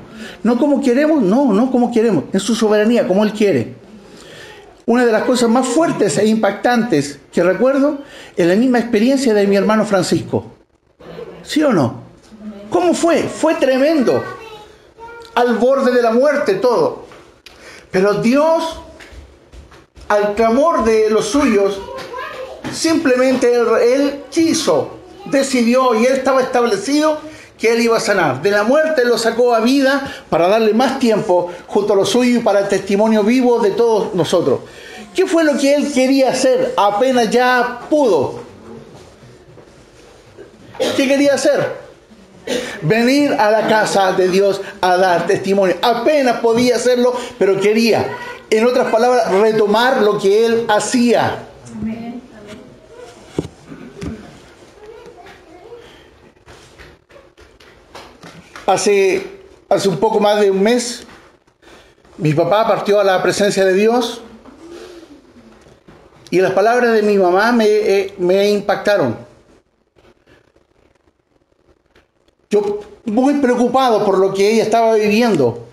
No 0.42 0.58
como 0.58 0.80
queremos, 0.80 1.22
no, 1.22 1.52
no 1.52 1.70
como 1.70 1.90
queremos. 1.90 2.24
En 2.32 2.40
su 2.40 2.54
soberanía, 2.54 3.08
como 3.08 3.24
Él 3.24 3.32
quiere 3.32 3.82
una 4.86 5.06
de 5.06 5.12
las 5.12 5.22
cosas 5.22 5.48
más 5.48 5.66
fuertes 5.66 6.18
e 6.18 6.26
impactantes 6.26 7.18
que 7.32 7.42
recuerdo 7.42 7.98
es 8.36 8.46
la 8.46 8.56
misma 8.56 8.78
experiencia 8.78 9.32
de 9.32 9.46
mi 9.46 9.56
hermano 9.56 9.84
Francisco. 9.84 10.46
¿Sí 11.42 11.62
o 11.62 11.72
no? 11.72 12.02
¿Cómo 12.70 12.94
fue? 12.94 13.22
Fue 13.22 13.54
tremendo. 13.54 14.22
Al 15.34 15.56
borde 15.56 15.92
de 15.92 16.02
la 16.02 16.12
muerte 16.12 16.54
todo. 16.54 17.06
Pero 17.90 18.14
Dios, 18.14 18.80
al 20.12 20.34
clamor 20.34 20.84
de 20.84 21.08
los 21.08 21.26
suyos, 21.26 21.80
simplemente 22.70 23.50
él, 23.54 24.24
quiso, 24.30 24.90
decidió 25.24 25.94
y 25.94 26.04
él 26.04 26.12
estaba 26.12 26.42
establecido 26.42 27.18
que 27.58 27.72
él 27.72 27.80
iba 27.80 27.96
a 27.96 28.00
sanar. 28.00 28.42
De 28.42 28.50
la 28.50 28.62
muerte 28.62 29.06
lo 29.06 29.16
sacó 29.16 29.54
a 29.54 29.60
vida 29.60 30.12
para 30.28 30.48
darle 30.48 30.74
más 30.74 30.98
tiempo 30.98 31.50
junto 31.66 31.94
a 31.94 31.96
lo 31.96 32.04
suyo 32.04 32.40
y 32.40 32.42
para 32.42 32.60
el 32.60 32.68
testimonio 32.68 33.22
vivo 33.22 33.60
de 33.60 33.70
todos 33.70 34.14
nosotros. 34.14 34.60
¿Qué 35.14 35.26
fue 35.26 35.44
lo 35.44 35.56
que 35.56 35.74
él 35.74 35.90
quería 35.92 36.30
hacer 36.30 36.74
apenas 36.76 37.30
ya 37.30 37.80
pudo? 37.88 38.40
¿Qué 40.96 41.08
quería 41.08 41.34
hacer? 41.34 41.91
Venir 42.82 43.32
a 43.32 43.50
la 43.50 43.68
casa 43.68 44.12
de 44.12 44.28
Dios 44.28 44.60
a 44.80 44.96
dar 44.96 45.26
testimonio. 45.26 45.76
Apenas 45.82 46.40
podía 46.40 46.76
hacerlo, 46.76 47.14
pero 47.38 47.60
quería, 47.60 48.16
en 48.50 48.66
otras 48.66 48.90
palabras, 48.90 49.30
retomar 49.30 50.02
lo 50.02 50.18
que 50.18 50.44
él 50.44 50.66
hacía. 50.68 51.48
Hace, 58.66 59.26
hace 59.68 59.88
un 59.88 59.98
poco 59.98 60.20
más 60.20 60.40
de 60.40 60.50
un 60.50 60.62
mes, 60.62 61.04
mi 62.18 62.32
papá 62.32 62.66
partió 62.66 63.00
a 63.00 63.04
la 63.04 63.22
presencia 63.22 63.64
de 63.64 63.74
Dios 63.74 64.22
y 66.30 66.40
las 66.40 66.52
palabras 66.52 66.94
de 66.94 67.02
mi 67.02 67.18
mamá 67.18 67.52
me, 67.52 67.66
eh, 67.66 68.14
me 68.18 68.48
impactaron. 68.50 69.31
Yo 72.52 72.80
muy 73.06 73.40
preocupado 73.40 74.04
por 74.04 74.18
lo 74.18 74.34
que 74.34 74.52
ella 74.52 74.64
estaba 74.64 74.94
viviendo. 74.94 75.66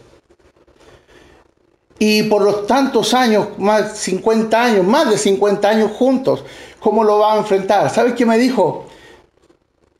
Y 1.99 2.23
por 2.23 2.41
los 2.41 2.65
tantos 2.65 3.13
años, 3.13 3.49
más 3.57 3.91
de 3.91 3.99
50 3.99 4.63
años, 4.63 4.87
más 4.87 5.09
de 5.09 5.17
50 5.17 5.67
años 5.67 5.91
juntos, 5.91 6.45
¿cómo 6.79 7.03
lo 7.03 7.19
va 7.19 7.33
a 7.33 7.37
enfrentar? 7.37 7.89
¿Sabes 7.89 8.13
qué 8.13 8.25
me 8.25 8.37
dijo? 8.37 8.85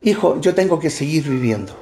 Hijo, 0.00 0.40
yo 0.40 0.54
tengo 0.54 0.80
que 0.80 0.88
seguir 0.88 1.28
viviendo. 1.28 1.74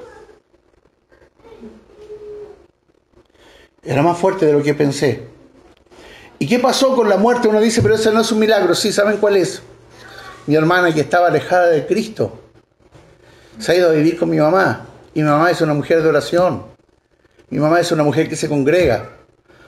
Era 3.81 4.03
más 4.03 4.17
fuerte 4.17 4.47
de 4.47 4.51
lo 4.51 4.61
que 4.61 4.73
pensé. 4.73 5.23
¿Y 6.39 6.47
qué 6.47 6.59
pasó 6.59 6.93
con 6.93 7.07
la 7.07 7.15
muerte? 7.15 7.47
Uno 7.47 7.61
dice, 7.61 7.81
pero 7.81 7.95
eso 7.95 8.11
no 8.11 8.19
es 8.19 8.31
un 8.33 8.39
milagro. 8.39 8.75
Sí, 8.75 8.91
¿saben 8.91 9.15
cuál 9.15 9.37
es? 9.37 9.61
Mi 10.45 10.55
hermana 10.55 10.93
que 10.93 10.99
estaba 10.99 11.27
alejada 11.27 11.67
de 11.67 11.85
Cristo 11.85 12.39
Se 13.59 13.71
ha 13.71 13.75
ido 13.75 13.89
a 13.89 13.93
vivir 13.93 14.19
con 14.19 14.29
mi 14.29 14.37
mamá. 14.37 14.88
Y 15.19 15.21
mi 15.21 15.27
mamá 15.27 15.51
es 15.51 15.59
una 15.59 15.73
mujer 15.73 16.01
de 16.01 16.07
oración. 16.07 16.63
Mi 17.49 17.59
mamá 17.59 17.81
es 17.81 17.91
una 17.91 18.03
mujer 18.03 18.29
que 18.29 18.37
se 18.37 18.47
congrega. 18.47 19.17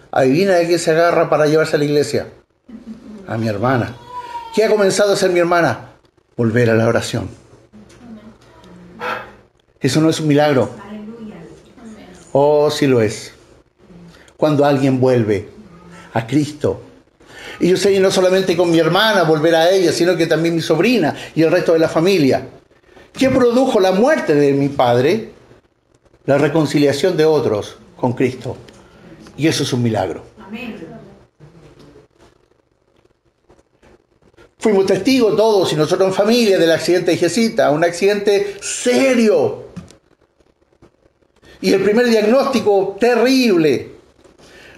Adivina 0.10 0.54
de 0.54 0.66
quién 0.66 0.80
se 0.80 0.92
agarra 0.92 1.30
para 1.30 1.46
llevarse 1.46 1.76
a 1.76 1.80
la 1.80 1.84
iglesia. 1.84 2.28
A 3.28 3.38
mi 3.38 3.50
hermana. 3.50 3.94
¿Qué 4.56 4.64
ha 4.64 4.70
comenzado 4.70 5.12
a 5.12 5.16
hacer 5.16 5.30
mi 5.30 5.42
hermana? 5.42 5.90
Volver 6.38 6.70
a 6.70 6.76
la 6.76 6.88
oración. 6.88 7.28
Eso 9.82 10.00
no 10.00 10.10
es 10.10 10.22
un 10.22 10.30
milagro. 10.30 10.70
Oh, 12.32 12.72
sí 12.72 12.88
lo 12.88 13.02
es. 13.02 13.34
Cuando 14.38 14.64
alguien 14.64 15.02
vuelve 15.02 15.50
a 16.14 16.26
Cristo. 16.28 16.82
Y 17.60 17.68
yo 17.68 17.76
sé, 17.76 18.00
no 18.00 18.10
solamente 18.10 18.56
con 18.56 18.72
mi 18.72 18.80
hermana 18.80 19.24
volver 19.24 19.56
a 19.56 19.70
ella, 19.70 19.92
sino 19.92 20.16
que 20.16 20.28
también 20.28 20.56
mi 20.56 20.62
sobrina 20.62 21.14
y 21.36 21.42
el 21.42 21.52
resto 21.52 21.74
de 21.74 21.80
la 21.80 21.90
familia. 21.90 22.48
¿Qué 23.12 23.30
produjo 23.30 23.82
la 23.82 23.92
muerte 23.92 24.34
de 24.34 24.54
mi 24.54 24.70
padre? 24.70 25.41
La 26.26 26.38
reconciliación 26.38 27.18
de 27.18 27.26
otros 27.26 27.78
con 27.96 28.14
Cristo. 28.14 28.56
Y 29.38 29.48
eso 29.48 29.64
es 29.64 29.74
un 29.74 29.82
milagro. 29.82 30.24
Fuimos 34.60 34.86
testigos 34.86 35.36
todos 35.36 35.74
y 35.74 35.76
nosotros 35.76 36.10
en 36.10 36.14
familia 36.14 36.60
del 36.60 36.72
accidente 36.72 37.12
de 37.12 37.18
Jesita, 37.18 37.72
un 37.72 37.84
accidente 37.84 38.58
serio. 38.62 39.64
Y 41.62 41.74
el 41.74 41.82
primer 41.82 42.06
diagnóstico 42.06 42.96
terrible. 43.00 43.90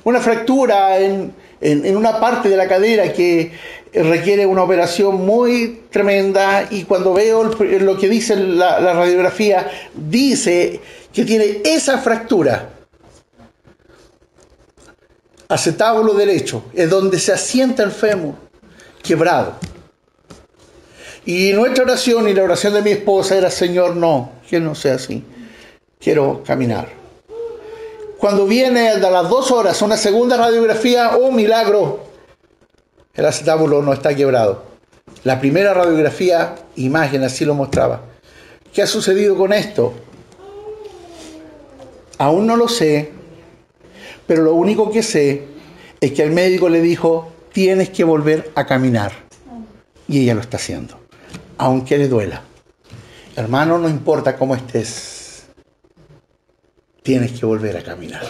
Una 0.05 0.21
fractura 0.21 0.99
en, 0.99 1.33
una 1.63 2.19
parte 2.19 2.49
de 2.49 2.57
la 2.57 2.67
cadera 2.67 3.13
que 3.13 3.51
requiere 3.93 4.45
una 4.45 4.63
operación 4.63 5.25
muy 5.25 5.83
tremenda 5.89 6.67
y 6.69 6.83
cuando 6.83 7.13
veo 7.13 7.43
lo 7.43 7.97
que 7.97 8.09
dice 8.09 8.35
la, 8.35 8.79
la 8.79 8.93
radiografía, 8.93 9.69
dice 9.93 10.79
que 11.13 11.23
tiene 11.23 11.61
esa 11.63 11.99
fractura 11.99 12.69
acetábulo 15.53 16.13
derecho, 16.13 16.65
es 16.73 16.89
donde 16.89 17.19
se 17.19 17.31
asienta 17.31 17.83
el 17.83 17.91
fémur, 17.91 18.35
quebrado. 19.01 19.55
Y 21.25 21.53
nuestra 21.53 21.83
oración 21.83 22.27
y 22.27 22.33
la 22.33 22.43
oración 22.43 22.73
de 22.73 22.81
mi 22.81 22.91
esposa 22.91 23.37
era, 23.37 23.49
Señor, 23.49 23.95
no, 23.95 24.31
que 24.49 24.59
no 24.59 24.75
sea 24.75 24.95
así. 24.95 25.23
Quiero 25.99 26.43
caminar. 26.43 27.02
Cuando 28.23 28.47
viene 28.47 28.87
a 28.87 28.97
las 29.09 29.29
dos 29.29 29.51
horas 29.51 29.81
una 29.81 29.97
segunda 29.97 30.37
radiografía, 30.37 31.17
oh 31.17 31.29
milagro, 31.29 32.05
el 33.13 33.25
acetábulo 33.25 33.81
no 33.81 33.91
está 33.91 34.15
quebrado. 34.15 34.63
La 35.25 35.41
primera 35.41 35.73
radiografía, 35.73 36.55
imagen, 36.77 37.25
así 37.25 37.43
lo 37.43 37.53
mostraba. 37.53 37.99
¿Qué 38.73 38.81
ha 38.81 38.87
sucedido 38.87 39.35
con 39.35 39.51
esto? 39.51 39.91
Aún 42.17 42.47
no 42.47 42.55
lo 42.55 42.69
sé, 42.69 43.11
pero 44.25 44.43
lo 44.43 44.53
único 44.53 44.89
que 44.89 45.03
sé 45.03 45.43
es 45.99 46.13
que 46.13 46.23
el 46.23 46.31
médico 46.31 46.69
le 46.69 46.79
dijo, 46.79 47.29
tienes 47.51 47.89
que 47.89 48.05
volver 48.05 48.53
a 48.55 48.65
caminar. 48.65 49.11
Y 50.07 50.21
ella 50.21 50.35
lo 50.35 50.39
está 50.39 50.55
haciendo, 50.55 50.97
aunque 51.57 51.97
le 51.97 52.07
duela. 52.07 52.41
Hermano, 53.35 53.77
no 53.79 53.89
importa 53.89 54.37
cómo 54.37 54.55
estés, 54.55 55.12
tienes 57.03 57.33
que 57.33 57.45
volver 57.45 57.77
a 57.77 57.83
caminar. 57.83 58.23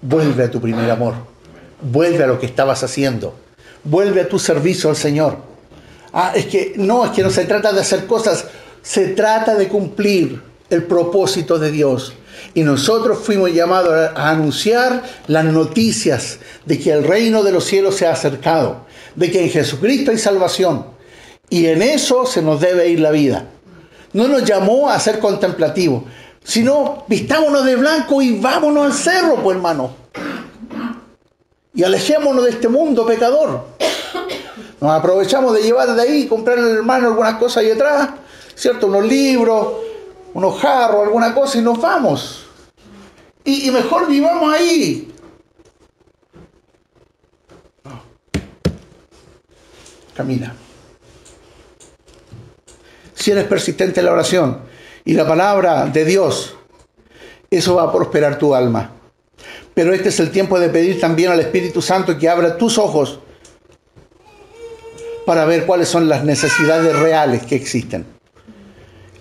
Vuelve 0.00 0.44
a 0.44 0.50
tu 0.50 0.60
primer 0.60 0.90
amor, 0.90 1.14
vuelve 1.82 2.24
a 2.24 2.26
lo 2.26 2.38
que 2.38 2.46
estabas 2.46 2.82
haciendo, 2.82 3.34
vuelve 3.82 4.22
a 4.22 4.28
tu 4.28 4.38
servicio 4.38 4.88
al 4.88 4.96
Señor. 4.96 5.38
Ah, 6.12 6.32
es 6.34 6.46
que 6.46 6.74
no, 6.76 7.04
es 7.04 7.10
que 7.10 7.22
no 7.22 7.30
se 7.30 7.44
trata 7.44 7.72
de 7.72 7.80
hacer 7.80 8.06
cosas, 8.06 8.46
se 8.82 9.08
trata 9.08 9.56
de 9.56 9.68
cumplir 9.68 10.40
el 10.70 10.84
propósito 10.84 11.58
de 11.58 11.70
Dios. 11.70 12.14
Y 12.52 12.62
nosotros 12.62 13.18
fuimos 13.18 13.52
llamados 13.52 14.10
a 14.14 14.30
anunciar 14.30 15.02
las 15.26 15.44
noticias 15.44 16.38
de 16.66 16.78
que 16.78 16.92
el 16.92 17.04
reino 17.04 17.42
de 17.42 17.52
los 17.52 17.64
cielos 17.64 17.96
se 17.96 18.06
ha 18.06 18.12
acercado, 18.12 18.86
de 19.16 19.30
que 19.30 19.42
en 19.42 19.50
Jesucristo 19.50 20.10
hay 20.10 20.18
salvación. 20.18 20.86
Y 21.50 21.66
en 21.66 21.82
eso 21.82 22.26
se 22.26 22.42
nos 22.42 22.60
debe 22.60 22.88
ir 22.88 23.00
la 23.00 23.10
vida. 23.10 23.46
No 24.12 24.28
nos 24.28 24.44
llamó 24.44 24.90
a 24.90 25.00
ser 25.00 25.18
contemplativos, 25.18 26.04
sino 26.44 27.04
vistámonos 27.08 27.64
de 27.64 27.74
blanco 27.74 28.22
y 28.22 28.38
vámonos 28.38 28.84
al 28.84 28.92
cerro, 28.92 29.42
pues 29.42 29.56
hermano. 29.56 29.96
Y 31.74 31.82
alejémonos 31.82 32.44
de 32.44 32.50
este 32.50 32.68
mundo 32.68 33.04
pecador. 33.04 33.64
Nos 34.80 34.90
aprovechamos 34.92 35.54
de 35.54 35.62
llevar 35.62 35.92
de 35.94 36.02
ahí, 36.02 36.26
comprar 36.26 36.58
al 36.58 36.70
hermano 36.70 37.08
algunas 37.08 37.36
cosas 37.36 37.64
ahí 37.64 37.70
atrás, 37.70 38.10
¿cierto? 38.54 38.86
Unos 38.86 39.06
libros, 39.06 39.68
unos 40.34 40.60
jarros, 40.60 41.04
alguna 41.04 41.34
cosa 41.34 41.58
y 41.58 41.62
nos 41.62 41.80
vamos. 41.80 42.46
Y, 43.44 43.70
mejor 43.70 44.06
vivamos 44.06 44.52
ahí. 44.54 45.12
Camina. 50.14 50.54
Si 53.14 53.30
eres 53.30 53.44
persistente 53.44 54.00
en 54.00 54.06
la 54.06 54.12
oración 54.12 54.73
y 55.04 55.14
la 55.14 55.26
palabra 55.26 55.86
de 55.86 56.04
Dios, 56.04 56.56
eso 57.50 57.74
va 57.76 57.84
a 57.84 57.92
prosperar 57.92 58.38
tu 58.38 58.54
alma. 58.54 58.90
Pero 59.74 59.92
este 59.92 60.08
es 60.08 60.20
el 60.20 60.30
tiempo 60.30 60.58
de 60.58 60.68
pedir 60.68 61.00
también 61.00 61.30
al 61.30 61.40
Espíritu 61.40 61.82
Santo 61.82 62.16
que 62.16 62.28
abra 62.28 62.56
tus 62.56 62.78
ojos 62.78 63.18
para 65.26 65.44
ver 65.44 65.66
cuáles 65.66 65.88
son 65.88 66.08
las 66.08 66.24
necesidades 66.24 66.96
reales 66.96 67.44
que 67.44 67.56
existen. 67.56 68.06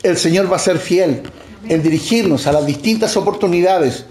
El 0.04 0.18
Señor 0.18 0.52
va 0.52 0.58
a 0.58 0.60
ser 0.60 0.78
fiel 0.78 1.24
en 1.68 1.82
dirigirnos 1.82 2.46
a 2.46 2.52
las 2.52 2.66
distintas 2.66 3.16
oportunidades 3.18 4.06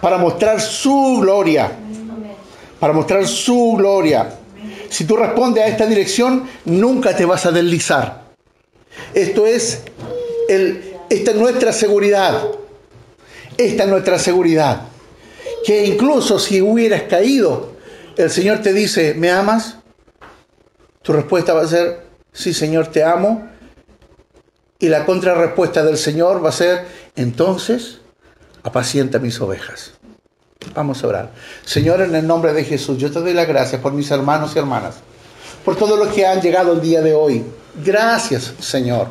para 0.00 0.18
mostrar 0.18 0.60
su 0.60 1.18
gloria. 1.20 1.72
Para 2.78 2.92
mostrar 2.92 3.26
su 3.26 3.74
gloria. 3.76 4.38
Si 4.90 5.04
tú 5.04 5.16
respondes 5.16 5.64
a 5.64 5.68
esta 5.68 5.86
dirección, 5.86 6.48
nunca 6.64 7.16
te 7.16 7.24
vas 7.24 7.46
a 7.46 7.52
deslizar. 7.52 8.24
Esto 9.14 9.46
es, 9.46 9.82
el, 10.48 10.85
esta 11.08 11.30
es 11.30 11.36
nuestra 11.36 11.72
seguridad. 11.72 12.42
Esta 13.56 13.84
es 13.84 13.88
nuestra 13.88 14.18
seguridad. 14.18 14.82
Que 15.64 15.86
incluso 15.86 16.38
si 16.38 16.60
hubieras 16.60 17.02
caído, 17.02 17.72
el 18.16 18.30
Señor 18.30 18.60
te 18.62 18.72
dice, 18.72 19.14
¿me 19.14 19.30
amas? 19.30 19.76
Tu 21.02 21.12
respuesta 21.12 21.54
va 21.54 21.62
a 21.62 21.66
ser, 21.66 22.06
sí 22.32 22.52
Señor, 22.52 22.88
te 22.88 23.02
amo. 23.02 23.48
Y 24.78 24.88
la 24.88 25.06
contrarrespuesta 25.06 25.82
del 25.82 25.96
Señor 25.96 26.44
va 26.44 26.50
a 26.50 26.52
ser, 26.52 26.84
entonces, 27.16 27.98
apacienta 28.62 29.18
mis 29.18 29.40
ovejas. 29.40 29.92
Vamos 30.74 31.02
a 31.02 31.06
orar. 31.06 31.30
Señor, 31.64 32.00
en 32.02 32.14
el 32.14 32.26
nombre 32.26 32.52
de 32.52 32.64
Jesús, 32.64 32.98
yo 32.98 33.10
te 33.10 33.20
doy 33.20 33.32
las 33.32 33.46
gracias 33.46 33.80
por 33.80 33.92
mis 33.92 34.10
hermanos 34.10 34.52
y 34.54 34.58
hermanas, 34.58 34.96
por 35.64 35.76
todos 35.76 35.98
los 35.98 36.08
que 36.08 36.26
han 36.26 36.40
llegado 36.40 36.72
el 36.72 36.80
día 36.80 37.00
de 37.00 37.14
hoy. 37.14 37.44
Gracias, 37.84 38.52
Señor. 38.60 39.08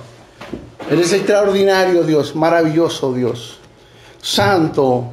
Eres 0.90 1.14
extraordinario, 1.14 2.04
Dios, 2.04 2.36
maravilloso, 2.36 3.14
Dios. 3.14 3.60
Santo, 4.22 5.08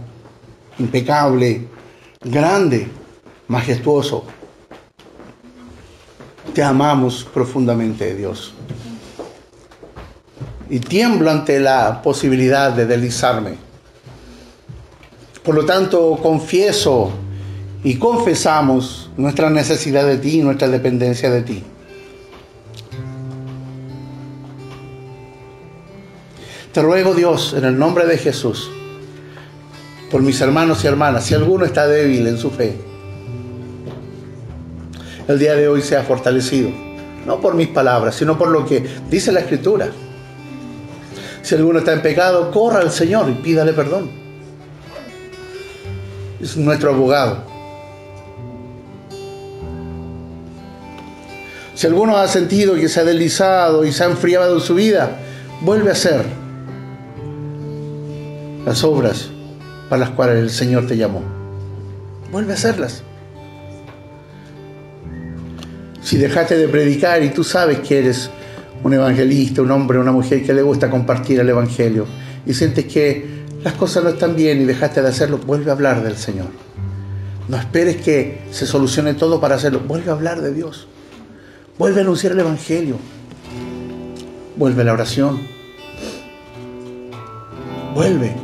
impecable, 0.78 1.66
grande, 2.22 2.88
majestuoso. 3.48 4.24
Te 6.54 6.62
amamos 6.62 7.24
profundamente, 7.32 8.14
Dios. 8.14 8.54
Y 10.68 10.78
tiemblo 10.78 11.30
ante 11.30 11.60
la 11.60 12.02
posibilidad 12.02 12.72
de 12.72 12.86
deslizarme 12.86 13.72
por 15.42 15.56
lo 15.56 15.64
tanto, 15.64 16.18
confieso 16.22 17.10
y 17.82 17.96
confesamos 17.96 19.10
nuestra 19.16 19.50
necesidad 19.50 20.06
de 20.06 20.18
ti 20.18 20.38
nuestra 20.38 20.68
dependencia 20.68 21.30
de 21.30 21.42
ti. 21.42 21.64
Te 26.72 26.82
ruego 26.82 27.14
Dios, 27.14 27.54
en 27.56 27.64
el 27.64 27.78
nombre 27.78 28.06
de 28.06 28.16
Jesús, 28.16 28.70
por 30.10 30.22
mis 30.22 30.40
hermanos 30.40 30.82
y 30.84 30.86
hermanas, 30.86 31.24
si 31.24 31.34
alguno 31.34 31.64
está 31.64 31.86
débil 31.86 32.26
en 32.26 32.38
su 32.38 32.50
fe, 32.50 32.76
el 35.28 35.38
día 35.38 35.54
de 35.54 35.68
hoy 35.68 35.82
sea 35.82 36.02
fortalecido, 36.02 36.70
no 37.26 37.40
por 37.40 37.54
mis 37.54 37.68
palabras, 37.68 38.14
sino 38.14 38.38
por 38.38 38.48
lo 38.48 38.66
que 38.66 38.86
dice 39.10 39.32
la 39.32 39.40
Escritura. 39.40 39.88
Si 41.42 41.54
alguno 41.54 41.80
está 41.80 41.92
en 41.92 42.02
pecado, 42.02 42.50
corra 42.50 42.80
al 42.80 42.90
Señor 42.90 43.28
y 43.28 43.34
pídale 43.34 43.72
perdón 43.72 44.22
es 46.42 46.56
nuestro 46.56 46.90
abogado. 46.90 47.44
Si 51.74 51.86
alguno 51.86 52.16
ha 52.16 52.28
sentido 52.28 52.74
que 52.74 52.88
se 52.88 53.00
ha 53.00 53.04
deslizado 53.04 53.84
y 53.84 53.92
se 53.92 54.04
ha 54.04 54.06
enfriado 54.06 54.56
en 54.56 54.60
su 54.60 54.74
vida, 54.74 55.18
vuelve 55.62 55.90
a 55.90 55.92
hacer 55.92 56.24
las 58.64 58.84
obras 58.84 59.30
para 59.88 60.00
las 60.00 60.10
cuales 60.10 60.36
el 60.36 60.50
Señor 60.50 60.86
te 60.86 60.96
llamó. 60.96 61.22
Vuelve 62.30 62.52
a 62.52 62.54
hacerlas. 62.54 63.02
Si 66.02 66.16
dejaste 66.16 66.56
de 66.56 66.68
predicar 66.68 67.22
y 67.22 67.30
tú 67.30 67.44
sabes 67.44 67.80
que 67.80 67.98
eres 67.98 68.30
un 68.82 68.92
evangelista, 68.92 69.62
un 69.62 69.70
hombre, 69.70 69.98
una 69.98 70.12
mujer 70.12 70.42
que 70.42 70.52
le 70.52 70.62
gusta 70.62 70.90
compartir 70.90 71.38
el 71.40 71.48
Evangelio 71.48 72.06
y 72.44 72.54
sientes 72.54 72.86
que 72.86 73.42
las 73.62 73.74
cosas 73.74 74.02
no 74.02 74.10
están 74.10 74.34
bien 74.34 74.60
y 74.60 74.64
dejaste 74.64 75.02
de 75.02 75.08
hacerlo, 75.08 75.38
vuelve 75.38 75.70
a 75.70 75.74
hablar 75.74 76.02
del 76.02 76.16
Señor. 76.16 76.48
No 77.48 77.56
esperes 77.56 77.96
que 77.98 78.40
se 78.50 78.66
solucione 78.66 79.14
todo 79.14 79.40
para 79.40 79.54
hacerlo, 79.54 79.80
vuelve 79.80 80.10
a 80.10 80.14
hablar 80.14 80.40
de 80.40 80.52
Dios. 80.52 80.88
Vuelve 81.78 82.00
a 82.00 82.04
anunciar 82.04 82.32
el 82.32 82.40
Evangelio. 82.40 82.96
Vuelve 84.56 84.82
a 84.82 84.84
la 84.84 84.92
oración. 84.92 85.40
Vuelve. 87.94 88.41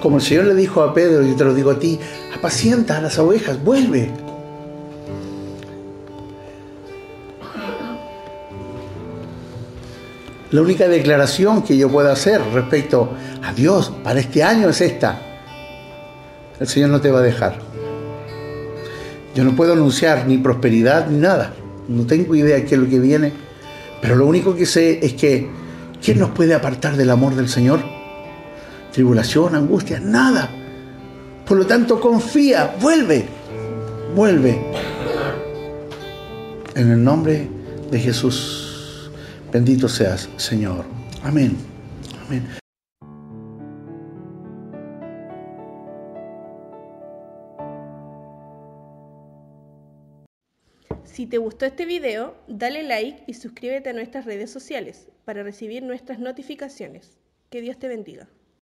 Como 0.00 0.16
el 0.16 0.22
Señor 0.22 0.44
le 0.46 0.54
dijo 0.54 0.82
a 0.82 0.94
Pedro, 0.94 1.26
y 1.26 1.34
te 1.34 1.44
lo 1.44 1.52
digo 1.52 1.70
a 1.70 1.78
ti, 1.78 1.98
apacienta 2.34 2.96
a 2.96 3.02
las 3.02 3.18
ovejas, 3.18 3.62
vuelve. 3.62 4.10
La 10.50 10.62
única 10.62 10.88
declaración 10.88 11.62
que 11.62 11.76
yo 11.76 11.88
pueda 11.88 12.12
hacer 12.12 12.40
respecto 12.52 13.10
a 13.42 13.52
Dios 13.52 13.92
para 14.02 14.18
este 14.18 14.42
año 14.42 14.70
es 14.70 14.80
esta. 14.80 15.20
El 16.58 16.66
Señor 16.66 16.90
no 16.90 17.00
te 17.00 17.10
va 17.10 17.20
a 17.20 17.22
dejar. 17.22 17.58
Yo 19.34 19.44
no 19.44 19.54
puedo 19.54 19.74
anunciar 19.74 20.26
ni 20.26 20.38
prosperidad 20.38 21.08
ni 21.08 21.18
nada. 21.18 21.52
No 21.88 22.04
tengo 22.04 22.34
idea 22.34 22.56
de 22.56 22.64
qué 22.64 22.74
es 22.74 22.80
lo 22.80 22.88
que 22.88 22.98
viene. 22.98 23.32
Pero 24.02 24.16
lo 24.16 24.26
único 24.26 24.56
que 24.56 24.66
sé 24.66 24.98
es 25.04 25.12
que 25.12 25.48
¿quién 26.02 26.18
nos 26.18 26.30
puede 26.30 26.54
apartar 26.54 26.96
del 26.96 27.10
amor 27.10 27.36
del 27.36 27.48
Señor? 27.48 27.99
Tribulación, 28.92 29.54
angustia, 29.54 30.00
nada. 30.00 30.50
Por 31.46 31.58
lo 31.58 31.66
tanto, 31.66 32.00
confía, 32.00 32.76
vuelve, 32.80 33.26
vuelve. 34.14 34.60
En 36.74 36.90
el 36.90 37.02
nombre 37.02 37.48
de 37.90 37.98
Jesús. 37.98 39.10
Bendito 39.52 39.88
seas, 39.88 40.28
Señor. 40.36 40.84
Amén. 41.22 41.56
Amén. 42.26 42.48
Si 51.04 51.26
te 51.26 51.38
gustó 51.38 51.66
este 51.66 51.84
video, 51.84 52.34
dale 52.48 52.82
like 52.82 53.24
y 53.26 53.34
suscríbete 53.34 53.90
a 53.90 53.92
nuestras 53.92 54.24
redes 54.24 54.50
sociales 54.50 55.08
para 55.24 55.42
recibir 55.42 55.82
nuestras 55.82 56.18
notificaciones. 56.18 57.18
Que 57.50 57.60
Dios 57.60 57.78
te 57.78 57.88
bendiga. 57.88 58.28